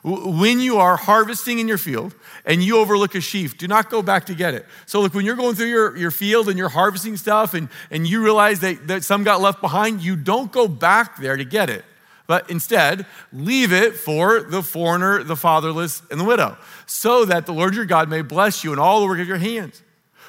When 0.04 0.60
you 0.60 0.78
are 0.78 0.96
harvesting 0.96 1.58
in 1.58 1.66
your 1.66 1.78
field 1.78 2.14
and 2.44 2.62
you 2.62 2.78
overlook 2.78 3.14
a 3.16 3.20
sheaf, 3.20 3.58
do 3.58 3.66
not 3.66 3.90
go 3.90 4.00
back 4.00 4.26
to 4.26 4.34
get 4.34 4.54
it. 4.54 4.64
So, 4.86 5.00
look, 5.00 5.12
when 5.12 5.24
you're 5.26 5.34
going 5.34 5.56
through 5.56 5.66
your, 5.66 5.96
your 5.96 6.10
field 6.12 6.48
and 6.48 6.56
you're 6.56 6.68
harvesting 6.68 7.16
stuff 7.16 7.54
and, 7.54 7.68
and 7.90 8.06
you 8.06 8.22
realize 8.22 8.60
that, 8.60 8.86
that 8.86 9.02
some 9.02 9.24
got 9.24 9.40
left 9.40 9.60
behind, 9.60 10.00
you 10.00 10.14
don't 10.14 10.52
go 10.52 10.68
back 10.68 11.16
there 11.16 11.36
to 11.36 11.44
get 11.44 11.68
it. 11.68 11.84
But 12.28 12.48
instead, 12.50 13.06
leave 13.32 13.72
it 13.72 13.96
for 13.96 14.42
the 14.42 14.62
foreigner, 14.62 15.24
the 15.24 15.34
fatherless, 15.34 16.02
and 16.10 16.20
the 16.20 16.24
widow, 16.24 16.58
so 16.86 17.24
that 17.24 17.46
the 17.46 17.52
Lord 17.52 17.74
your 17.74 17.86
God 17.86 18.08
may 18.08 18.22
bless 18.22 18.62
you 18.62 18.72
in 18.72 18.78
all 18.78 19.00
the 19.00 19.06
work 19.06 19.18
of 19.18 19.26
your 19.26 19.38
hands. 19.38 19.82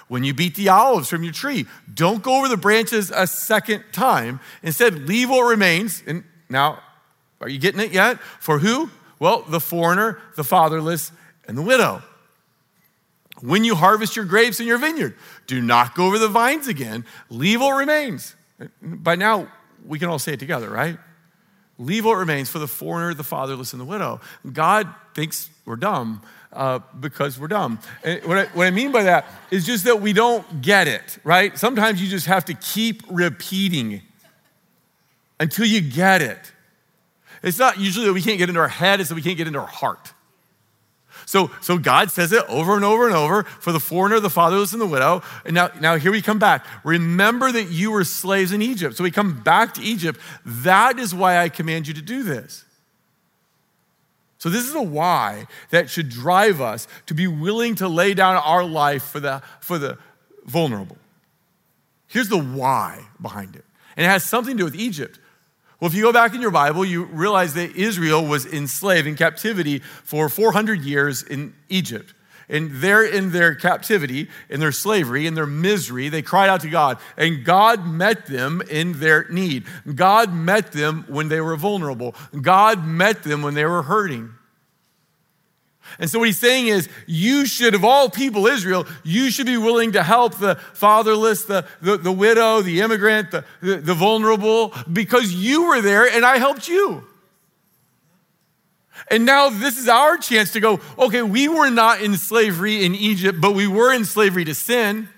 When 0.07 0.23
you 0.23 0.33
beat 0.33 0.55
the 0.55 0.69
olives 0.69 1.09
from 1.09 1.23
your 1.23 1.33
tree, 1.33 1.67
don't 1.93 2.23
go 2.23 2.37
over 2.37 2.47
the 2.47 2.57
branches 2.57 3.11
a 3.11 3.27
second 3.27 3.83
time. 3.91 4.39
Instead, 4.63 5.07
leave 5.07 5.29
what 5.29 5.43
remains. 5.43 6.01
And 6.07 6.23
now, 6.49 6.79
are 7.41 7.49
you 7.49 7.59
getting 7.59 7.79
it 7.79 7.91
yet? 7.91 8.19
For 8.39 8.59
who? 8.59 8.89
Well, 9.19 9.41
the 9.41 9.59
foreigner, 9.59 10.19
the 10.35 10.43
fatherless, 10.43 11.11
and 11.47 11.57
the 11.57 11.61
widow. 11.61 12.01
When 13.41 13.63
you 13.63 13.75
harvest 13.75 14.15
your 14.15 14.25
grapes 14.25 14.59
in 14.59 14.67
your 14.67 14.77
vineyard, 14.77 15.15
do 15.47 15.61
not 15.61 15.95
go 15.95 16.07
over 16.07 16.19
the 16.19 16.27
vines 16.27 16.67
again. 16.67 17.05
Leave 17.29 17.61
what 17.61 17.71
remains. 17.71 18.35
By 18.81 19.15
now, 19.15 19.47
we 19.85 19.99
can 19.99 20.09
all 20.09 20.19
say 20.19 20.33
it 20.33 20.39
together, 20.39 20.69
right? 20.69 20.97
Leave 21.77 22.03
what 22.03 22.15
remains 22.15 22.49
for 22.49 22.59
the 22.59 22.67
foreigner, 22.67 23.13
the 23.13 23.23
fatherless, 23.23 23.71
and 23.71 23.79
the 23.79 23.85
widow. 23.85 24.19
God 24.51 24.93
thinks 25.15 25.49
we're 25.65 25.77
dumb 25.77 26.21
uh, 26.51 26.79
because 26.99 27.39
we're 27.39 27.47
dumb. 27.47 27.79
And 28.03 28.23
what 28.25 28.37
I, 28.37 28.45
what 28.47 28.67
I 28.67 28.71
mean 28.71 28.91
by 28.91 29.03
that 29.03 29.25
is 29.49 29.65
just 29.65 29.85
that 29.85 30.01
we 30.01 30.11
don't 30.11 30.61
get 30.61 30.89
it, 30.89 31.19
right? 31.23 31.57
Sometimes 31.57 32.01
you 32.01 32.09
just 32.09 32.25
have 32.25 32.43
to 32.45 32.53
keep 32.53 33.03
repeating 33.09 34.01
until 35.39 35.65
you 35.65 35.79
get 35.79 36.21
it. 36.21 36.51
It's 37.43 37.59
not 37.59 37.79
usually 37.79 38.05
that 38.05 38.13
we 38.13 38.21
can't 38.21 38.37
get 38.37 38.49
into 38.49 38.61
our 38.61 38.67
head, 38.67 38.99
it's 38.99 39.09
that 39.09 39.15
we 39.15 39.21
can't 39.21 39.37
get 39.37 39.47
into 39.47 39.59
our 39.59 39.67
heart. 39.67 40.13
So, 41.25 41.51
so 41.61 41.77
God 41.77 42.09
says 42.09 42.31
it 42.31 42.43
over 42.49 42.75
and 42.75 42.83
over 42.83 43.05
and 43.05 43.15
over 43.15 43.43
for 43.43 43.71
the 43.71 43.79
foreigner, 43.79 44.19
the 44.19 44.31
fatherless, 44.31 44.73
and 44.73 44.81
the 44.81 44.87
widow. 44.87 45.21
And 45.45 45.53
now, 45.53 45.69
now 45.79 45.95
here 45.97 46.11
we 46.11 46.23
come 46.23 46.39
back. 46.39 46.65
Remember 46.83 47.51
that 47.51 47.69
you 47.69 47.91
were 47.91 48.03
slaves 48.03 48.51
in 48.51 48.63
Egypt. 48.63 48.95
So 48.95 49.03
we 49.03 49.11
come 49.11 49.41
back 49.41 49.75
to 49.75 49.81
Egypt. 49.81 50.19
That 50.43 50.97
is 50.97 51.13
why 51.13 51.37
I 51.37 51.49
command 51.49 51.87
you 51.87 51.93
to 51.93 52.01
do 52.01 52.23
this. 52.23 52.65
So, 54.39 54.49
this 54.49 54.67
is 54.67 54.73
a 54.73 54.81
why 54.81 55.47
that 55.69 55.89
should 55.89 56.09
drive 56.09 56.61
us 56.61 56.87
to 57.07 57.13
be 57.13 57.27
willing 57.27 57.75
to 57.75 57.89
lay 57.89 58.13
down 58.13 58.37
our 58.37 58.63
life 58.63 59.03
for 59.03 59.19
the, 59.19 59.43
for 59.59 59.77
the 59.77 59.97
vulnerable. 60.45 60.97
Here's 62.07 62.29
the 62.29 62.41
why 62.41 63.05
behind 63.21 63.55
it. 63.55 63.65
And 63.97 64.05
it 64.05 64.09
has 64.09 64.23
something 64.23 64.55
to 64.55 64.57
do 64.57 64.63
with 64.63 64.75
Egypt. 64.75 65.19
Well, 65.79 65.89
if 65.89 65.95
you 65.95 66.03
go 66.03 66.11
back 66.11 66.35
in 66.35 66.41
your 66.41 66.51
Bible, 66.51 66.83
you 66.83 67.05
realize 67.05 67.53
that 67.53 67.75
Israel 67.75 68.25
was 68.25 68.45
enslaved 68.45 69.07
in 69.07 69.15
captivity 69.15 69.79
for 69.79 70.27
400 70.27 70.81
years 70.81 71.23
in 71.23 71.53
Egypt. 71.69 72.13
And 72.49 72.71
there 72.71 73.05
in 73.05 73.31
their 73.31 73.53
captivity, 73.53 74.27
in 74.49 74.59
their 74.59 74.71
slavery, 74.71 75.27
in 75.27 75.35
their 75.35 75.45
misery, 75.45 76.09
they 76.09 76.23
cried 76.23 76.49
out 76.49 76.61
to 76.61 76.69
God. 76.69 76.97
And 77.15 77.45
God 77.45 77.85
met 77.85 78.25
them 78.25 78.61
in 78.69 78.99
their 78.99 79.29
need. 79.29 79.65
God 79.93 80.33
met 80.33 80.71
them 80.71 81.05
when 81.07 81.29
they 81.29 81.39
were 81.41 81.55
vulnerable. 81.55 82.15
God 82.41 82.85
met 82.85 83.23
them 83.23 83.43
when 83.43 83.53
they 83.53 83.65
were 83.65 83.83
hurting. 83.83 84.33
And 85.97 86.09
so, 86.09 86.19
what 86.19 86.27
he's 86.27 86.39
saying 86.39 86.67
is, 86.67 86.87
you 87.07 87.45
should, 87.45 87.73
of 87.73 87.83
all 87.83 88.09
people, 88.09 88.45
Israel, 88.45 88.85
you 89.03 89.31
should 89.31 89.45
be 89.45 89.57
willing 89.57 89.93
to 89.93 90.03
help 90.03 90.37
the 90.37 90.55
fatherless, 90.73 91.45
the, 91.45 91.65
the, 91.81 91.97
the 91.97 92.11
widow, 92.11 92.61
the 92.61 92.81
immigrant, 92.81 93.31
the, 93.31 93.45
the, 93.61 93.77
the 93.77 93.93
vulnerable, 93.93 94.73
because 94.91 95.33
you 95.33 95.67
were 95.67 95.81
there 95.81 96.07
and 96.07 96.25
I 96.25 96.37
helped 96.37 96.67
you. 96.67 97.05
And 99.09 99.25
now 99.25 99.49
this 99.49 99.77
is 99.77 99.87
our 99.87 100.17
chance 100.17 100.53
to 100.53 100.59
go, 100.59 100.79
okay, 100.97 101.21
we 101.21 101.47
were 101.47 101.69
not 101.69 102.01
in 102.01 102.15
slavery 102.15 102.85
in 102.85 102.93
Egypt, 102.93 103.39
but 103.41 103.53
we 103.55 103.67
were 103.67 103.93
in 103.93 104.05
slavery 104.05 104.45
to 104.45 104.53
sin. 104.53 105.09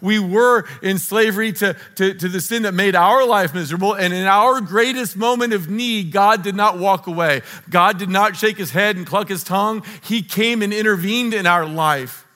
We 0.00 0.18
were 0.18 0.66
in 0.82 0.98
slavery 0.98 1.52
to, 1.54 1.76
to, 1.96 2.14
to, 2.14 2.28
the 2.28 2.40
sin 2.40 2.62
that 2.62 2.74
made 2.74 2.94
our 2.94 3.26
life 3.26 3.54
miserable. 3.54 3.94
And 3.94 4.12
in 4.12 4.26
our 4.26 4.60
greatest 4.60 5.16
moment 5.16 5.52
of 5.52 5.68
need, 5.68 6.12
God 6.12 6.42
did 6.42 6.54
not 6.54 6.78
walk 6.78 7.06
away. 7.06 7.42
God 7.70 7.98
did 7.98 8.08
not 8.08 8.36
shake 8.36 8.56
his 8.56 8.70
head 8.70 8.96
and 8.96 9.06
cluck 9.06 9.28
his 9.28 9.44
tongue. 9.44 9.84
He 10.02 10.22
came 10.22 10.62
and 10.62 10.72
intervened 10.72 11.34
in 11.34 11.46
our 11.46 11.66
life. 11.66 12.26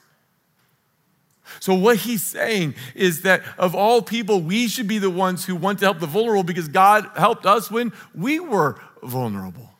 So, 1.61 1.75
what 1.75 1.99
he's 1.99 2.25
saying 2.25 2.75
is 2.94 3.23
that 3.23 3.42
of 3.56 3.75
all 3.75 4.02
people, 4.02 4.40
we 4.40 4.66
should 4.66 4.88
be 4.88 4.99
the 4.99 5.11
ones 5.11 5.44
who 5.44 5.54
want 5.54 5.78
to 5.78 5.85
help 5.85 6.00
the 6.00 6.06
vulnerable 6.06 6.42
because 6.42 6.66
God 6.66 7.09
helped 7.16 7.47
us 7.47 7.71
when 7.71 7.92
we 8.14 8.40
were 8.40 8.80
vulnerable. 9.02 9.71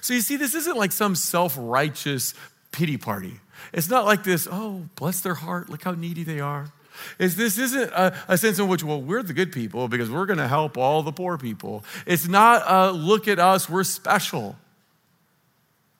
So, 0.00 0.14
you 0.14 0.20
see, 0.20 0.36
this 0.36 0.54
isn't 0.54 0.76
like 0.76 0.92
some 0.92 1.14
self 1.14 1.56
righteous 1.58 2.34
pity 2.72 2.96
party. 2.96 3.40
It's 3.72 3.88
not 3.88 4.04
like 4.04 4.24
this, 4.24 4.48
oh, 4.50 4.88
bless 4.96 5.20
their 5.20 5.34
heart, 5.34 5.68
look 5.68 5.82
how 5.82 5.92
needy 5.92 6.24
they 6.24 6.40
are. 6.40 6.72
It's, 7.18 7.34
this 7.34 7.58
isn't 7.58 7.90
a, 7.92 8.16
a, 8.26 8.38
sense 8.38 8.58
in 8.58 8.68
which, 8.68 8.82
well, 8.82 9.00
we're 9.00 9.22
the 9.22 9.32
good 9.32 9.52
people 9.52 9.88
because 9.88 10.10
we're 10.10 10.26
going 10.26 10.38
to 10.38 10.48
help 10.48 10.76
all 10.76 11.02
the 11.02 11.12
poor 11.12 11.38
people. 11.38 11.84
It's 12.06 12.26
not 12.26 12.64
a 12.66 12.92
look 12.92 13.28
at 13.28 13.38
us, 13.38 13.68
we're 13.68 13.84
special. 13.84 14.56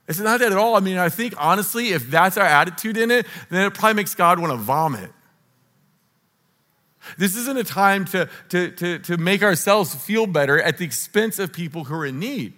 It's 0.09 0.19
not 0.19 0.41
that 0.41 0.53
at 0.53 0.59
all. 0.59 0.75
I 0.75 0.81
mean, 0.81 0.97
I 0.97 1.09
think 1.09 1.35
honestly, 1.37 1.89
if 1.89 2.11
that's 2.11 2.37
our 2.37 2.47
attitude 2.47 2.97
in 2.97 3.11
it, 3.11 3.27
then 3.51 3.67
it 3.67 3.75
probably 3.75 3.95
makes 3.95 4.15
God 4.15 4.39
want 4.39 4.53
to 4.53 4.57
vomit. 4.57 5.11
This 7.17 7.37
isn't 7.37 7.57
a 7.57 7.65
time 7.65 8.05
to, 8.07 8.29
to, 8.51 8.71
to, 8.73 8.99
to 8.99 9.17
make 9.17 9.43
ourselves 9.43 9.95
feel 9.95 10.27
better 10.27 10.61
at 10.61 10.79
the 10.79 10.85
expense 10.85 11.39
of 11.39 11.53
people 11.53 11.85
who 11.85 11.95
are 11.95 12.07
in 12.07 12.19
need. 12.19 12.55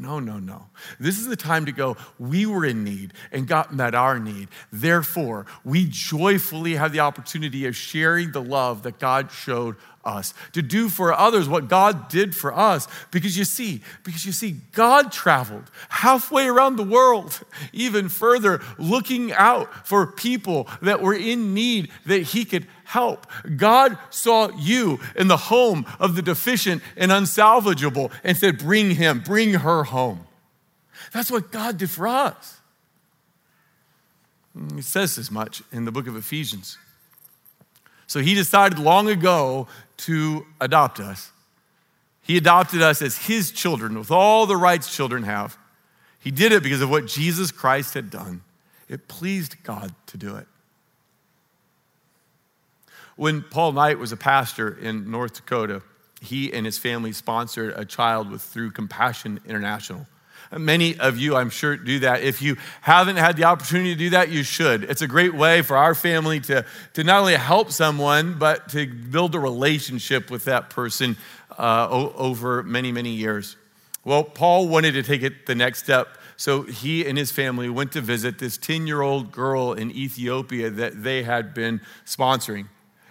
No, 0.00 0.20
no, 0.20 0.38
no. 0.38 0.66
This 1.00 1.18
is 1.18 1.26
the 1.26 1.34
time 1.34 1.66
to 1.66 1.72
go. 1.72 1.96
We 2.20 2.46
were 2.46 2.64
in 2.64 2.84
need 2.84 3.14
and 3.32 3.48
God 3.48 3.72
met 3.72 3.96
our 3.96 4.20
need. 4.20 4.48
Therefore, 4.72 5.44
we 5.64 5.86
joyfully 5.90 6.76
have 6.76 6.92
the 6.92 7.00
opportunity 7.00 7.66
of 7.66 7.74
sharing 7.74 8.30
the 8.30 8.40
love 8.40 8.84
that 8.84 9.00
God 9.00 9.32
showed 9.32 9.74
us, 10.08 10.34
to 10.52 10.62
do 10.62 10.88
for 10.88 11.12
others 11.12 11.48
what 11.48 11.68
God 11.68 12.08
did 12.08 12.34
for 12.34 12.56
us. 12.56 12.88
Because 13.10 13.36
you 13.36 13.44
see, 13.44 13.82
because 14.02 14.24
you 14.24 14.32
see, 14.32 14.56
God 14.72 15.12
traveled 15.12 15.70
halfway 15.88 16.48
around 16.48 16.76
the 16.76 16.82
world, 16.82 17.40
even 17.72 18.08
further, 18.08 18.60
looking 18.78 19.32
out 19.32 19.86
for 19.86 20.06
people 20.06 20.68
that 20.82 21.02
were 21.02 21.14
in 21.14 21.54
need 21.54 21.90
that 22.06 22.22
He 22.22 22.44
could 22.44 22.66
help. 22.84 23.26
God 23.56 23.98
saw 24.08 24.50
you 24.56 24.98
in 25.14 25.28
the 25.28 25.36
home 25.36 25.84
of 26.00 26.16
the 26.16 26.22
deficient 26.22 26.82
and 26.96 27.10
unsalvageable 27.10 28.10
and 28.24 28.36
said, 28.36 28.58
Bring 28.58 28.92
him, 28.92 29.20
bring 29.20 29.54
her 29.54 29.84
home. 29.84 30.26
That's 31.12 31.30
what 31.30 31.50
God 31.50 31.78
did 31.78 31.90
for 31.90 32.08
us. 32.08 32.58
He 34.74 34.82
says 34.82 35.18
as 35.18 35.30
much 35.30 35.62
in 35.70 35.84
the 35.84 35.92
book 35.92 36.06
of 36.06 36.16
Ephesians. 36.16 36.78
So 38.08 38.20
he 38.20 38.34
decided 38.34 38.78
long 38.78 39.08
ago 39.08 39.68
to 39.98 40.46
adopt 40.60 40.98
us. 40.98 41.30
He 42.22 42.36
adopted 42.36 42.82
us 42.82 43.00
as 43.00 43.16
his 43.16 43.52
children 43.52 43.96
with 43.98 44.10
all 44.10 44.46
the 44.46 44.56
rights 44.56 44.94
children 44.94 45.22
have. 45.22 45.56
He 46.18 46.30
did 46.30 46.50
it 46.50 46.62
because 46.62 46.80
of 46.80 46.90
what 46.90 47.06
Jesus 47.06 47.52
Christ 47.52 47.94
had 47.94 48.10
done. 48.10 48.42
It 48.88 49.08
pleased 49.08 49.62
God 49.62 49.94
to 50.06 50.16
do 50.16 50.36
it. 50.36 50.46
When 53.16 53.42
Paul 53.42 53.72
Knight 53.72 53.98
was 53.98 54.12
a 54.12 54.16
pastor 54.16 54.70
in 54.80 55.10
North 55.10 55.34
Dakota, 55.34 55.82
he 56.20 56.52
and 56.52 56.64
his 56.64 56.78
family 56.78 57.12
sponsored 57.12 57.74
a 57.76 57.84
child 57.84 58.30
with 58.30 58.42
through 58.42 58.70
Compassion 58.70 59.40
International. 59.46 60.06
Many 60.56 60.98
of 60.98 61.18
you, 61.18 61.36
I'm 61.36 61.50
sure, 61.50 61.76
do 61.76 61.98
that. 62.00 62.22
If 62.22 62.40
you 62.40 62.56
haven't 62.80 63.16
had 63.16 63.36
the 63.36 63.44
opportunity 63.44 63.94
to 63.94 63.98
do 63.98 64.10
that, 64.10 64.30
you 64.30 64.42
should. 64.42 64.84
It's 64.84 65.02
a 65.02 65.08
great 65.08 65.34
way 65.34 65.60
for 65.62 65.76
our 65.76 65.94
family 65.94 66.40
to, 66.40 66.64
to 66.94 67.04
not 67.04 67.20
only 67.20 67.34
help 67.34 67.70
someone, 67.70 68.38
but 68.38 68.70
to 68.70 68.86
build 68.86 69.34
a 69.34 69.38
relationship 69.38 70.30
with 70.30 70.46
that 70.46 70.70
person 70.70 71.16
uh, 71.58 71.88
over 71.90 72.62
many, 72.62 72.92
many 72.92 73.10
years. 73.10 73.56
Well, 74.04 74.24
Paul 74.24 74.68
wanted 74.68 74.92
to 74.92 75.02
take 75.02 75.22
it 75.22 75.44
the 75.46 75.54
next 75.54 75.82
step. 75.84 76.08
So 76.38 76.62
he 76.62 77.06
and 77.06 77.18
his 77.18 77.32
family 77.32 77.68
went 77.68 77.92
to 77.92 78.00
visit 78.00 78.38
this 78.38 78.56
10 78.56 78.86
year 78.86 79.02
old 79.02 79.32
girl 79.32 79.72
in 79.72 79.90
Ethiopia 79.90 80.70
that 80.70 81.02
they 81.02 81.24
had 81.24 81.52
been 81.52 81.80
sponsoring. 82.06 82.68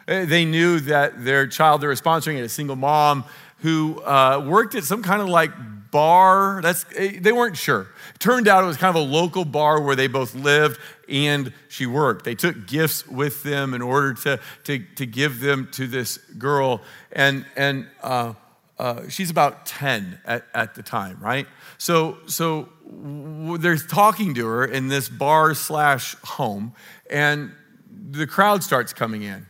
They 0.07 0.45
knew 0.45 0.79
that 0.79 1.25
their 1.25 1.45
child 1.47 1.81
they 1.81 1.87
were 1.87 1.93
sponsoring, 1.93 2.41
a 2.41 2.47
single 2.47 2.77
mom 2.77 3.25
who 3.59 4.01
uh, 4.03 4.43
worked 4.45 4.75
at 4.75 4.83
some 4.83 5.03
kind 5.03 5.21
of 5.21 5.29
like 5.29 5.51
bar. 5.91 6.61
That's, 6.61 6.85
eh, 6.95 7.17
they 7.19 7.31
weren't 7.31 7.57
sure. 7.57 7.87
Turned 8.19 8.47
out 8.47 8.63
it 8.63 8.67
was 8.67 8.77
kind 8.77 8.95
of 8.95 9.01
a 9.01 9.05
local 9.05 9.45
bar 9.45 9.81
where 9.81 9.95
they 9.95 10.07
both 10.07 10.35
lived 10.35 10.79
and 11.09 11.53
she 11.69 11.85
worked. 11.85 12.25
They 12.25 12.35
took 12.35 12.67
gifts 12.67 13.07
with 13.07 13.43
them 13.43 13.73
in 13.73 13.81
order 13.81 14.13
to, 14.13 14.39
to, 14.65 14.79
to 14.95 15.05
give 15.05 15.39
them 15.39 15.69
to 15.73 15.87
this 15.87 16.17
girl. 16.17 16.81
And, 17.11 17.45
and 17.55 17.87
uh, 18.03 18.33
uh, 18.77 19.09
she's 19.09 19.29
about 19.29 19.65
10 19.65 20.19
at, 20.25 20.45
at 20.53 20.75
the 20.75 20.83
time, 20.83 21.17
right? 21.19 21.47
So, 21.77 22.17
so 22.27 22.69
they're 22.85 23.77
talking 23.77 24.35
to 24.35 24.45
her 24.45 24.65
in 24.65 24.87
this 24.87 25.09
bar 25.09 25.53
slash 25.53 26.15
home, 26.23 26.73
and 27.09 27.51
the 27.89 28.27
crowd 28.27 28.63
starts 28.63 28.93
coming 28.93 29.23
in. 29.23 29.45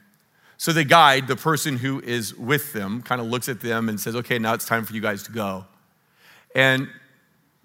So 0.57 0.73
the 0.73 0.83
guide, 0.83 1.27
the 1.27 1.35
person 1.35 1.77
who 1.77 2.01
is 2.01 2.35
with 2.35 2.73
them, 2.73 3.01
kind 3.03 3.21
of 3.21 3.27
looks 3.27 3.47
at 3.47 3.61
them 3.61 3.89
and 3.89 3.99
says, 3.99 4.15
Okay, 4.15 4.39
now 4.39 4.53
it's 4.53 4.65
time 4.65 4.85
for 4.85 4.93
you 4.93 5.01
guys 5.01 5.23
to 5.23 5.31
go. 5.31 5.65
And 6.55 6.87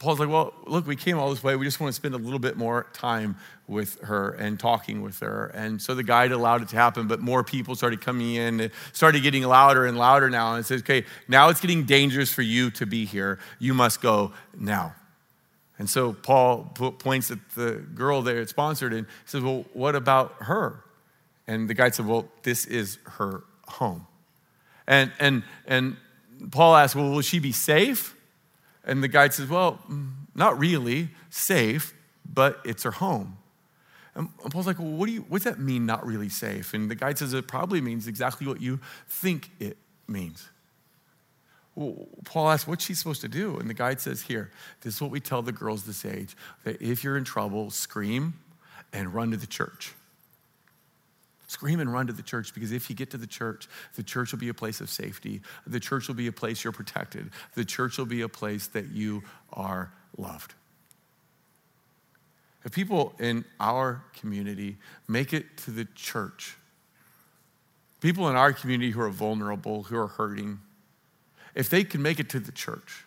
Paul's 0.02 0.18
like, 0.18 0.28
well, 0.28 0.52
look, 0.66 0.84
we 0.84 0.96
came 0.96 1.16
all 1.16 1.30
this 1.30 1.44
way. 1.44 1.54
We 1.54 1.64
just 1.64 1.78
want 1.78 1.90
to 1.90 1.94
spend 1.94 2.14
a 2.14 2.18
little 2.18 2.40
bit 2.40 2.56
more 2.56 2.88
time 2.92 3.36
with 3.68 4.00
her 4.00 4.30
and 4.32 4.58
talking 4.58 5.00
with 5.00 5.20
her. 5.20 5.46
And 5.54 5.80
so 5.80 5.94
the 5.94 6.02
guide 6.02 6.32
allowed 6.32 6.60
it 6.60 6.68
to 6.70 6.76
happen, 6.76 7.06
but 7.06 7.20
more 7.20 7.44
people 7.44 7.76
started 7.76 8.00
coming 8.00 8.34
in. 8.34 8.58
It 8.58 8.72
started 8.92 9.22
getting 9.22 9.44
louder 9.44 9.86
and 9.86 9.96
louder 9.96 10.28
now. 10.28 10.54
And 10.54 10.64
it 10.64 10.66
says, 10.66 10.80
okay, 10.80 11.04
now 11.28 11.50
it's 11.50 11.60
getting 11.60 11.84
dangerous 11.84 12.32
for 12.32 12.42
you 12.42 12.72
to 12.72 12.84
be 12.84 13.04
here. 13.04 13.38
You 13.60 13.74
must 13.74 14.02
go 14.02 14.32
now. 14.58 14.96
And 15.78 15.88
so 15.88 16.14
Paul 16.14 16.64
points 16.98 17.30
at 17.30 17.38
the 17.54 17.74
girl 17.94 18.22
they 18.22 18.36
had 18.36 18.48
sponsored 18.48 18.92
and 18.92 19.06
says, 19.24 19.42
well, 19.42 19.64
what 19.72 19.94
about 19.94 20.34
her? 20.40 20.82
And 21.46 21.68
the 21.68 21.74
guide 21.74 21.94
said, 21.94 22.06
well, 22.06 22.28
this 22.42 22.64
is 22.66 22.98
her 23.04 23.44
home. 23.66 24.06
And, 24.86 25.12
and, 25.18 25.42
and 25.66 25.96
Paul 26.50 26.76
asked, 26.76 26.94
well, 26.94 27.10
will 27.10 27.20
she 27.20 27.38
be 27.38 27.52
safe? 27.52 28.16
And 28.84 29.02
the 29.02 29.08
guide 29.08 29.32
says, 29.34 29.48
Well, 29.48 29.78
mm, 29.88 30.10
not 30.34 30.58
really 30.58 31.10
safe, 31.30 31.94
but 32.28 32.60
it's 32.64 32.82
her 32.82 32.90
home. 32.90 33.38
And 34.14 34.28
Paul's 34.50 34.66
like, 34.66 34.78
Well, 34.78 34.88
what 34.88 35.06
do 35.06 35.12
you, 35.12 35.24
what's 35.28 35.44
that 35.44 35.58
mean, 35.58 35.86
not 35.86 36.04
really 36.06 36.28
safe? 36.28 36.74
And 36.74 36.90
the 36.90 36.94
guide 36.94 37.18
says, 37.18 37.32
It 37.32 37.46
probably 37.46 37.80
means 37.80 38.08
exactly 38.08 38.46
what 38.46 38.60
you 38.60 38.80
think 39.06 39.50
it 39.60 39.76
means. 40.08 40.48
Well, 41.74 42.08
Paul 42.24 42.50
asks, 42.50 42.66
What's 42.66 42.84
she 42.84 42.94
supposed 42.94 43.20
to 43.20 43.28
do? 43.28 43.56
And 43.58 43.70
the 43.70 43.74
guide 43.74 44.00
says, 44.00 44.22
Here, 44.22 44.50
this 44.80 44.94
is 44.94 45.00
what 45.00 45.10
we 45.10 45.20
tell 45.20 45.42
the 45.42 45.52
girls 45.52 45.84
this 45.84 46.04
age 46.04 46.36
that 46.64 46.82
if 46.82 47.04
you're 47.04 47.16
in 47.16 47.24
trouble, 47.24 47.70
scream 47.70 48.34
and 48.92 49.14
run 49.14 49.30
to 49.30 49.36
the 49.36 49.46
church. 49.46 49.94
Scream 51.52 51.80
and 51.80 51.92
run 51.92 52.06
to 52.06 52.14
the 52.14 52.22
church 52.22 52.54
because 52.54 52.72
if 52.72 52.88
you 52.88 52.96
get 52.96 53.10
to 53.10 53.18
the 53.18 53.26
church, 53.26 53.68
the 53.94 54.02
church 54.02 54.32
will 54.32 54.38
be 54.38 54.48
a 54.48 54.54
place 54.54 54.80
of 54.80 54.88
safety. 54.88 55.42
The 55.66 55.80
church 55.80 56.08
will 56.08 56.14
be 56.14 56.26
a 56.26 56.32
place 56.32 56.64
you're 56.64 56.72
protected. 56.72 57.28
The 57.56 57.66
church 57.66 57.98
will 57.98 58.06
be 58.06 58.22
a 58.22 58.28
place 58.28 58.68
that 58.68 58.88
you 58.88 59.22
are 59.52 59.92
loved. 60.16 60.54
If 62.64 62.72
people 62.72 63.12
in 63.18 63.44
our 63.60 64.02
community 64.18 64.78
make 65.06 65.34
it 65.34 65.58
to 65.58 65.72
the 65.72 65.86
church, 65.94 66.56
people 68.00 68.30
in 68.30 68.34
our 68.34 68.54
community 68.54 68.90
who 68.90 69.02
are 69.02 69.10
vulnerable, 69.10 69.82
who 69.82 69.98
are 69.98 70.06
hurting, 70.06 70.58
if 71.54 71.68
they 71.68 71.84
can 71.84 72.00
make 72.00 72.18
it 72.18 72.30
to 72.30 72.40
the 72.40 72.52
church, 72.52 73.04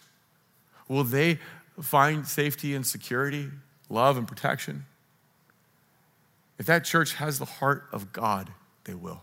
will 0.87 1.03
they 1.03 1.39
find 1.81 2.27
safety 2.27 2.75
and 2.75 2.85
security, 2.85 3.49
love 3.89 4.17
and 4.17 4.27
protection? 4.27 4.85
If 6.57 6.65
that 6.67 6.85
church 6.85 7.13
has 7.15 7.39
the 7.39 7.45
heart 7.45 7.85
of 7.91 8.13
God, 8.13 8.49
they 8.85 8.93
will. 8.93 9.21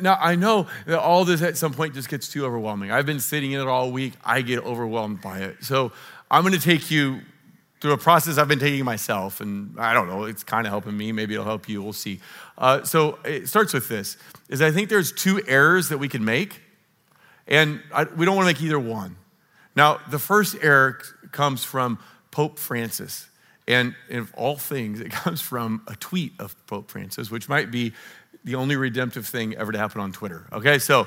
Now, 0.00 0.18
I 0.20 0.34
know 0.34 0.66
that 0.86 0.98
all 0.98 1.24
this 1.24 1.40
at 1.40 1.56
some 1.56 1.72
point 1.72 1.94
just 1.94 2.08
gets 2.08 2.28
too 2.28 2.44
overwhelming. 2.44 2.90
I've 2.90 3.06
been 3.06 3.20
sitting 3.20 3.52
in 3.52 3.60
it 3.60 3.68
all 3.68 3.92
week. 3.92 4.14
I 4.24 4.42
get 4.42 4.64
overwhelmed 4.64 5.20
by 5.20 5.38
it. 5.38 5.62
So 5.62 5.92
I'm 6.28 6.42
going 6.42 6.54
to 6.54 6.60
take 6.60 6.90
you 6.90 7.20
through 7.80 7.92
a 7.92 7.98
process 7.98 8.38
I've 8.38 8.48
been 8.48 8.58
taking 8.58 8.84
myself. 8.84 9.40
And 9.40 9.78
I 9.78 9.94
don't 9.94 10.08
know, 10.08 10.24
it's 10.24 10.42
kind 10.42 10.66
of 10.66 10.72
helping 10.72 10.96
me. 10.96 11.12
Maybe 11.12 11.34
it'll 11.34 11.46
help 11.46 11.68
you. 11.68 11.80
We'll 11.80 11.92
see. 11.92 12.18
Uh, 12.56 12.82
so 12.82 13.20
it 13.24 13.48
starts 13.48 13.72
with 13.72 13.88
this, 13.88 14.16
is 14.48 14.60
I 14.60 14.72
think 14.72 14.88
there's 14.88 15.12
two 15.12 15.40
errors 15.46 15.90
that 15.90 15.98
we 15.98 16.08
can 16.08 16.24
make. 16.24 16.60
And 17.46 17.80
I, 17.94 18.02
we 18.04 18.26
don't 18.26 18.34
want 18.34 18.48
to 18.48 18.52
make 18.52 18.62
either 18.62 18.80
one. 18.80 19.16
Now, 19.76 20.00
the 20.10 20.18
first 20.18 20.56
error 20.60 20.98
comes 21.30 21.62
from 21.62 22.00
Pope 22.32 22.58
Francis. 22.58 23.28
And 23.68 23.94
of 24.10 24.34
all 24.34 24.56
things, 24.56 25.00
it 25.00 25.10
comes 25.12 25.40
from 25.40 25.82
a 25.86 25.94
tweet 25.94 26.32
of 26.40 26.56
Pope 26.66 26.90
Francis, 26.90 27.30
which 27.30 27.48
might 27.48 27.70
be 27.70 27.92
the 28.42 28.56
only 28.56 28.74
redemptive 28.74 29.26
thing 29.26 29.54
ever 29.54 29.70
to 29.70 29.78
happen 29.78 30.00
on 30.00 30.10
Twitter. 30.10 30.46
Okay, 30.52 30.78
so 30.80 31.06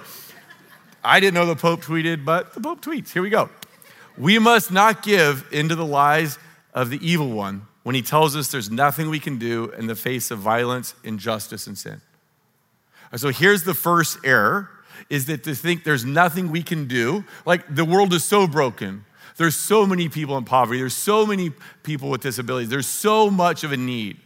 I 1.03 1.19
didn't 1.19 1.33
know 1.33 1.47
the 1.47 1.55
Pope 1.55 1.81
tweeted, 1.83 2.23
but 2.23 2.53
the 2.53 2.61
Pope 2.61 2.81
tweets. 2.81 3.11
Here 3.11 3.21
we 3.21 3.29
go. 3.29 3.49
We 4.17 4.37
must 4.39 4.71
not 4.71 5.03
give 5.03 5.47
into 5.51 5.75
the 5.75 5.85
lies 5.85 6.37
of 6.73 6.89
the 6.89 7.05
evil 7.05 7.29
one 7.29 7.63
when 7.83 7.95
he 7.95 8.01
tells 8.01 8.35
us 8.35 8.49
there's 8.49 8.69
nothing 8.69 9.09
we 9.09 9.19
can 9.19 9.39
do 9.39 9.71
in 9.71 9.87
the 9.87 9.95
face 9.95 10.29
of 10.29 10.39
violence, 10.39 10.93
injustice, 11.03 11.65
and 11.65 11.77
sin. 11.77 12.01
So 13.15 13.29
here's 13.29 13.63
the 13.63 13.73
first 13.73 14.19
error 14.23 14.69
is 15.09 15.25
that 15.25 15.43
to 15.43 15.55
think 15.55 15.83
there's 15.83 16.05
nothing 16.05 16.51
we 16.51 16.63
can 16.63 16.87
do, 16.87 17.25
like 17.45 17.73
the 17.73 17.83
world 17.83 18.13
is 18.13 18.23
so 18.23 18.47
broken. 18.47 19.03
There's 19.37 19.55
so 19.55 19.85
many 19.85 20.09
people 20.09 20.37
in 20.37 20.45
poverty. 20.45 20.79
There's 20.79 20.93
so 20.93 21.25
many 21.25 21.51
people 21.83 22.09
with 22.09 22.21
disabilities. 22.21 22.69
There's 22.69 22.87
so 22.87 23.29
much 23.29 23.63
of 23.63 23.71
a 23.71 23.77
need. 23.77 24.17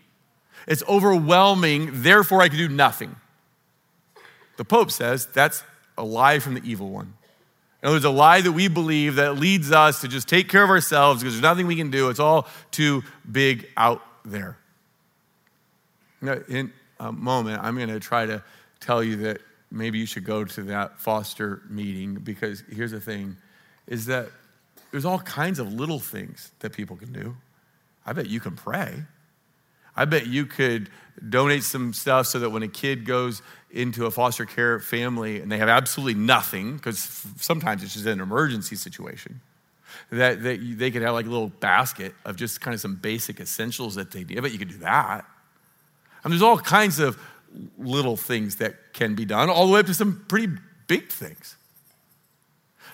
It's 0.67 0.83
overwhelming, 0.87 1.89
therefore 2.01 2.41
I 2.41 2.49
can 2.49 2.57
do 2.57 2.69
nothing. 2.69 3.15
The 4.57 4.65
Pope 4.65 4.91
says 4.91 5.27
that's 5.27 5.63
a 5.97 6.03
lie 6.03 6.39
from 6.39 6.55
the 6.55 6.61
evil 6.63 6.89
one. 6.89 7.13
In 7.81 7.87
other 7.87 7.95
words, 7.97 8.05
a 8.05 8.09
lie 8.09 8.41
that 8.41 8.51
we 8.51 8.67
believe 8.67 9.15
that 9.15 9.37
leads 9.37 9.71
us 9.71 10.01
to 10.01 10.07
just 10.07 10.27
take 10.27 10.49
care 10.49 10.63
of 10.63 10.69
ourselves 10.69 11.21
because 11.21 11.35
there's 11.35 11.43
nothing 11.43 11.67
we 11.67 11.75
can 11.75 11.91
do. 11.91 12.09
It's 12.09 12.19
all 12.19 12.47
too 12.71 13.03
big 13.31 13.67
out 13.77 14.01
there. 14.23 14.57
In 16.21 16.73
a 16.99 17.11
moment, 17.11 17.61
I'm 17.61 17.75
going 17.75 17.89
to 17.89 17.99
try 17.99 18.25
to 18.25 18.43
tell 18.79 19.03
you 19.03 19.17
that 19.17 19.41
maybe 19.69 19.99
you 19.99 20.05
should 20.05 20.25
go 20.25 20.45
to 20.45 20.63
that 20.63 20.99
foster 20.99 21.61
meeting 21.69 22.15
because 22.15 22.63
here's 22.71 22.91
the 22.91 22.99
thing 22.99 23.37
is 23.87 24.05
that 24.07 24.29
there's 24.95 25.03
all 25.03 25.19
kinds 25.19 25.59
of 25.59 25.73
little 25.73 25.99
things 25.99 26.53
that 26.59 26.71
people 26.71 26.95
can 26.95 27.11
do. 27.11 27.35
I 28.05 28.13
bet 28.13 28.29
you 28.29 28.39
can 28.39 28.55
pray. 28.55 29.03
I 29.93 30.05
bet 30.05 30.25
you 30.25 30.45
could 30.45 30.89
donate 31.27 31.63
some 31.63 31.91
stuff 31.91 32.27
so 32.27 32.39
that 32.39 32.51
when 32.51 32.63
a 32.63 32.69
kid 32.69 33.05
goes 33.05 33.41
into 33.71 34.05
a 34.05 34.11
foster 34.11 34.45
care 34.45 34.79
family 34.79 35.41
and 35.41 35.51
they 35.51 35.57
have 35.57 35.67
absolutely 35.67 36.13
nothing, 36.13 36.77
because 36.77 37.25
sometimes 37.35 37.83
it's 37.83 37.93
just 37.93 38.05
an 38.05 38.21
emergency 38.21 38.77
situation, 38.77 39.41
that, 40.11 40.41
that 40.43 40.61
they 40.77 40.91
could 40.91 41.01
have 41.01 41.13
like 41.13 41.25
a 41.25 41.29
little 41.29 41.49
basket 41.49 42.15
of 42.23 42.37
just 42.37 42.61
kind 42.61 42.73
of 42.73 42.79
some 42.79 42.95
basic 42.95 43.41
essentials 43.41 43.95
that 43.95 44.11
they 44.11 44.23
need. 44.23 44.37
I 44.37 44.41
bet 44.43 44.53
you 44.53 44.59
could 44.59 44.69
do 44.69 44.77
that. 44.77 45.25
And 46.23 46.31
there's 46.31 46.41
all 46.41 46.57
kinds 46.57 46.99
of 46.99 47.19
little 47.77 48.15
things 48.15 48.55
that 48.55 48.93
can 48.93 49.13
be 49.13 49.25
done, 49.25 49.49
all 49.49 49.67
the 49.67 49.73
way 49.73 49.81
up 49.81 49.87
to 49.87 49.93
some 49.93 50.23
pretty 50.29 50.53
big 50.87 51.09
things. 51.09 51.57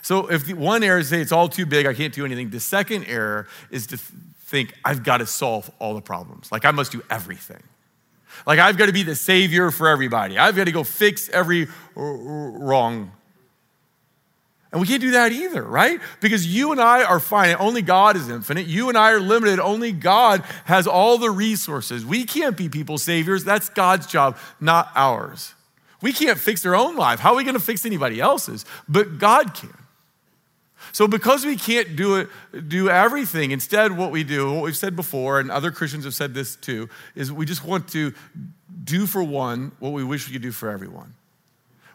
So 0.02 0.26
if 0.26 0.44
the 0.44 0.54
one 0.54 0.82
error 0.82 0.98
is 0.98 1.08
say 1.08 1.20
it's 1.20 1.32
all 1.32 1.48
too 1.48 1.64
big, 1.64 1.86
I 1.86 1.94
can't 1.94 2.12
do 2.12 2.24
anything. 2.24 2.50
The 2.50 2.60
second 2.60 3.04
error 3.04 3.46
is 3.70 3.86
to 3.88 3.96
think 3.96 4.74
I've 4.84 5.04
got 5.04 5.18
to 5.18 5.26
solve 5.26 5.70
all 5.78 5.94
the 5.94 6.02
problems. 6.02 6.50
Like 6.52 6.64
I 6.64 6.72
must 6.72 6.92
do 6.92 7.02
everything. 7.08 7.62
Like 8.46 8.58
I've 8.58 8.76
got 8.76 8.86
to 8.86 8.92
be 8.92 9.04
the 9.04 9.14
savior 9.14 9.70
for 9.70 9.88
everybody. 9.88 10.38
I've 10.38 10.56
got 10.56 10.64
to 10.64 10.72
go 10.72 10.84
fix 10.84 11.28
every 11.28 11.68
wrong. 11.94 13.12
And 14.72 14.80
we 14.80 14.86
can't 14.86 15.02
do 15.02 15.12
that 15.12 15.32
either, 15.32 15.62
right? 15.62 16.00
Because 16.20 16.46
you 16.46 16.72
and 16.72 16.80
I 16.80 17.04
are 17.04 17.20
finite. 17.20 17.60
Only 17.60 17.82
God 17.82 18.16
is 18.16 18.28
infinite. 18.30 18.66
You 18.66 18.88
and 18.88 18.96
I 18.96 19.12
are 19.12 19.20
limited. 19.20 19.60
Only 19.60 19.92
God 19.92 20.42
has 20.64 20.86
all 20.86 21.18
the 21.18 21.30
resources. 21.30 22.06
We 22.06 22.24
can't 22.24 22.56
be 22.56 22.70
people's 22.70 23.02
saviors. 23.02 23.44
That's 23.44 23.68
God's 23.68 24.06
job, 24.06 24.38
not 24.60 24.90
ours. 24.94 25.54
We 26.00 26.12
can't 26.12 26.38
fix 26.38 26.64
our 26.64 26.74
own 26.74 26.96
life. 26.96 27.20
How 27.20 27.32
are 27.32 27.36
we 27.36 27.44
going 27.44 27.54
to 27.54 27.60
fix 27.60 27.84
anybody 27.84 28.18
else's? 28.18 28.64
But 28.88 29.18
God 29.18 29.54
can. 29.54 29.74
So, 30.92 31.08
because 31.08 31.46
we 31.46 31.56
can't 31.56 31.96
do 31.96 32.16
it, 32.16 32.28
do 32.68 32.90
everything, 32.90 33.50
instead, 33.50 33.96
what 33.96 34.10
we 34.10 34.24
do, 34.24 34.52
what 34.52 34.62
we've 34.62 34.76
said 34.76 34.94
before, 34.94 35.40
and 35.40 35.50
other 35.50 35.70
Christians 35.70 36.04
have 36.04 36.14
said 36.14 36.34
this 36.34 36.54
too, 36.54 36.88
is 37.14 37.32
we 37.32 37.46
just 37.46 37.64
want 37.64 37.88
to 37.88 38.12
do 38.84 39.06
for 39.06 39.22
one 39.22 39.72
what 39.78 39.94
we 39.94 40.04
wish 40.04 40.26
we 40.26 40.34
could 40.34 40.42
do 40.42 40.52
for 40.52 40.68
everyone. 40.68 41.14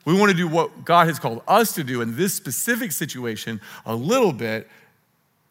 We 0.04 0.18
want 0.18 0.32
to 0.32 0.38
do 0.38 0.48
what 0.48 0.84
God 0.84 1.08
has 1.08 1.20
called 1.20 1.44
us 1.48 1.74
to 1.74 1.84
do 1.84 2.02
in 2.02 2.16
this 2.16 2.34
specific 2.34 2.92
situation 2.92 3.62
a 3.86 3.94
little 3.94 4.32
bit. 4.34 4.68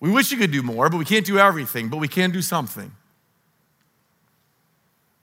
We 0.01 0.11
wish 0.11 0.33
we 0.33 0.39
could 0.39 0.51
do 0.51 0.63
more, 0.63 0.89
but 0.89 0.97
we 0.97 1.05
can't 1.05 1.27
do 1.27 1.39
everything, 1.39 1.89
but 1.89 1.99
we 1.99 2.09
can 2.09 2.33
do 2.33 2.43
something. 2.43 2.91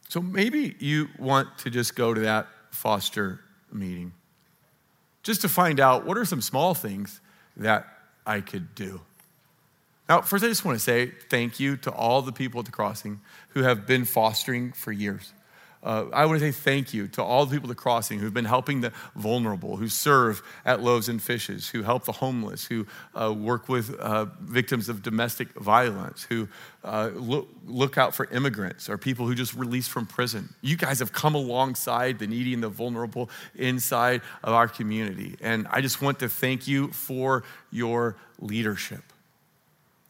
So 0.07 0.21
maybe 0.21 0.75
you 0.79 1.09
want 1.17 1.57
to 1.59 1.69
just 1.69 1.95
go 1.95 2.13
to 2.13 2.21
that 2.21 2.47
foster 2.69 3.41
meeting 3.71 4.13
just 5.23 5.41
to 5.41 5.49
find 5.49 5.79
out 5.79 6.05
what 6.05 6.17
are 6.17 6.25
some 6.25 6.41
small 6.41 6.73
things 6.73 7.19
that 7.57 7.87
I 8.25 8.41
could 8.41 8.75
do. 8.75 9.01
Now, 10.09 10.21
first, 10.21 10.43
I 10.43 10.47
just 10.47 10.65
want 10.65 10.77
to 10.77 10.83
say 10.83 11.11
thank 11.29 11.59
you 11.59 11.77
to 11.77 11.91
all 11.91 12.21
the 12.21 12.31
people 12.31 12.59
at 12.59 12.65
the 12.65 12.71
crossing 12.71 13.21
who 13.49 13.63
have 13.63 13.87
been 13.87 14.05
fostering 14.05 14.73
for 14.73 14.91
years. 14.91 15.33
Uh, 15.83 16.05
I 16.13 16.25
want 16.25 16.39
to 16.39 16.45
say 16.45 16.51
thank 16.51 16.93
you 16.93 17.07
to 17.09 17.21
all 17.21 17.45
the 17.45 17.53
people 17.53 17.69
at 17.69 17.75
the 17.75 17.81
crossing 17.81 18.19
who've 18.19 18.33
been 18.33 18.45
helping 18.45 18.79
the 18.79 18.93
vulnerable, 19.15 19.75
who 19.75 19.89
serve 19.89 20.41
at 20.65 20.81
Loaves 20.81 21.09
and 21.09 21.21
Fishes, 21.21 21.67
who 21.67 21.83
help 21.83 22.05
the 22.05 22.13
homeless, 22.13 22.63
who 22.65 22.87
uh, 23.13 23.33
work 23.33 23.67
with 23.67 23.93
uh, 23.99 24.27
victims 24.41 24.87
of 24.87 25.03
domestic 25.03 25.49
violence, 25.55 26.23
who 26.23 26.47
uh, 26.85 27.09
look, 27.13 27.49
look 27.65 27.97
out 27.97 28.15
for 28.15 28.25
immigrants 28.31 28.89
or 28.89 28.97
people 28.97 29.27
who 29.27 29.35
just 29.35 29.53
released 29.55 29.89
from 29.89 30.05
prison. 30.05 30.55
You 30.61 30.77
guys 30.77 30.99
have 30.99 31.11
come 31.11 31.35
alongside 31.35 32.17
the 32.17 32.27
needy 32.27 32.53
and 32.53 32.63
the 32.63 32.69
vulnerable 32.69 33.29
inside 33.55 34.21
of 34.41 34.53
our 34.53 34.69
community. 34.69 35.35
And 35.41 35.67
I 35.69 35.81
just 35.81 36.01
want 36.01 36.19
to 36.19 36.29
thank 36.29 36.65
you 36.65 36.89
for 36.89 37.43
your 37.71 38.15
leadership. 38.39 39.03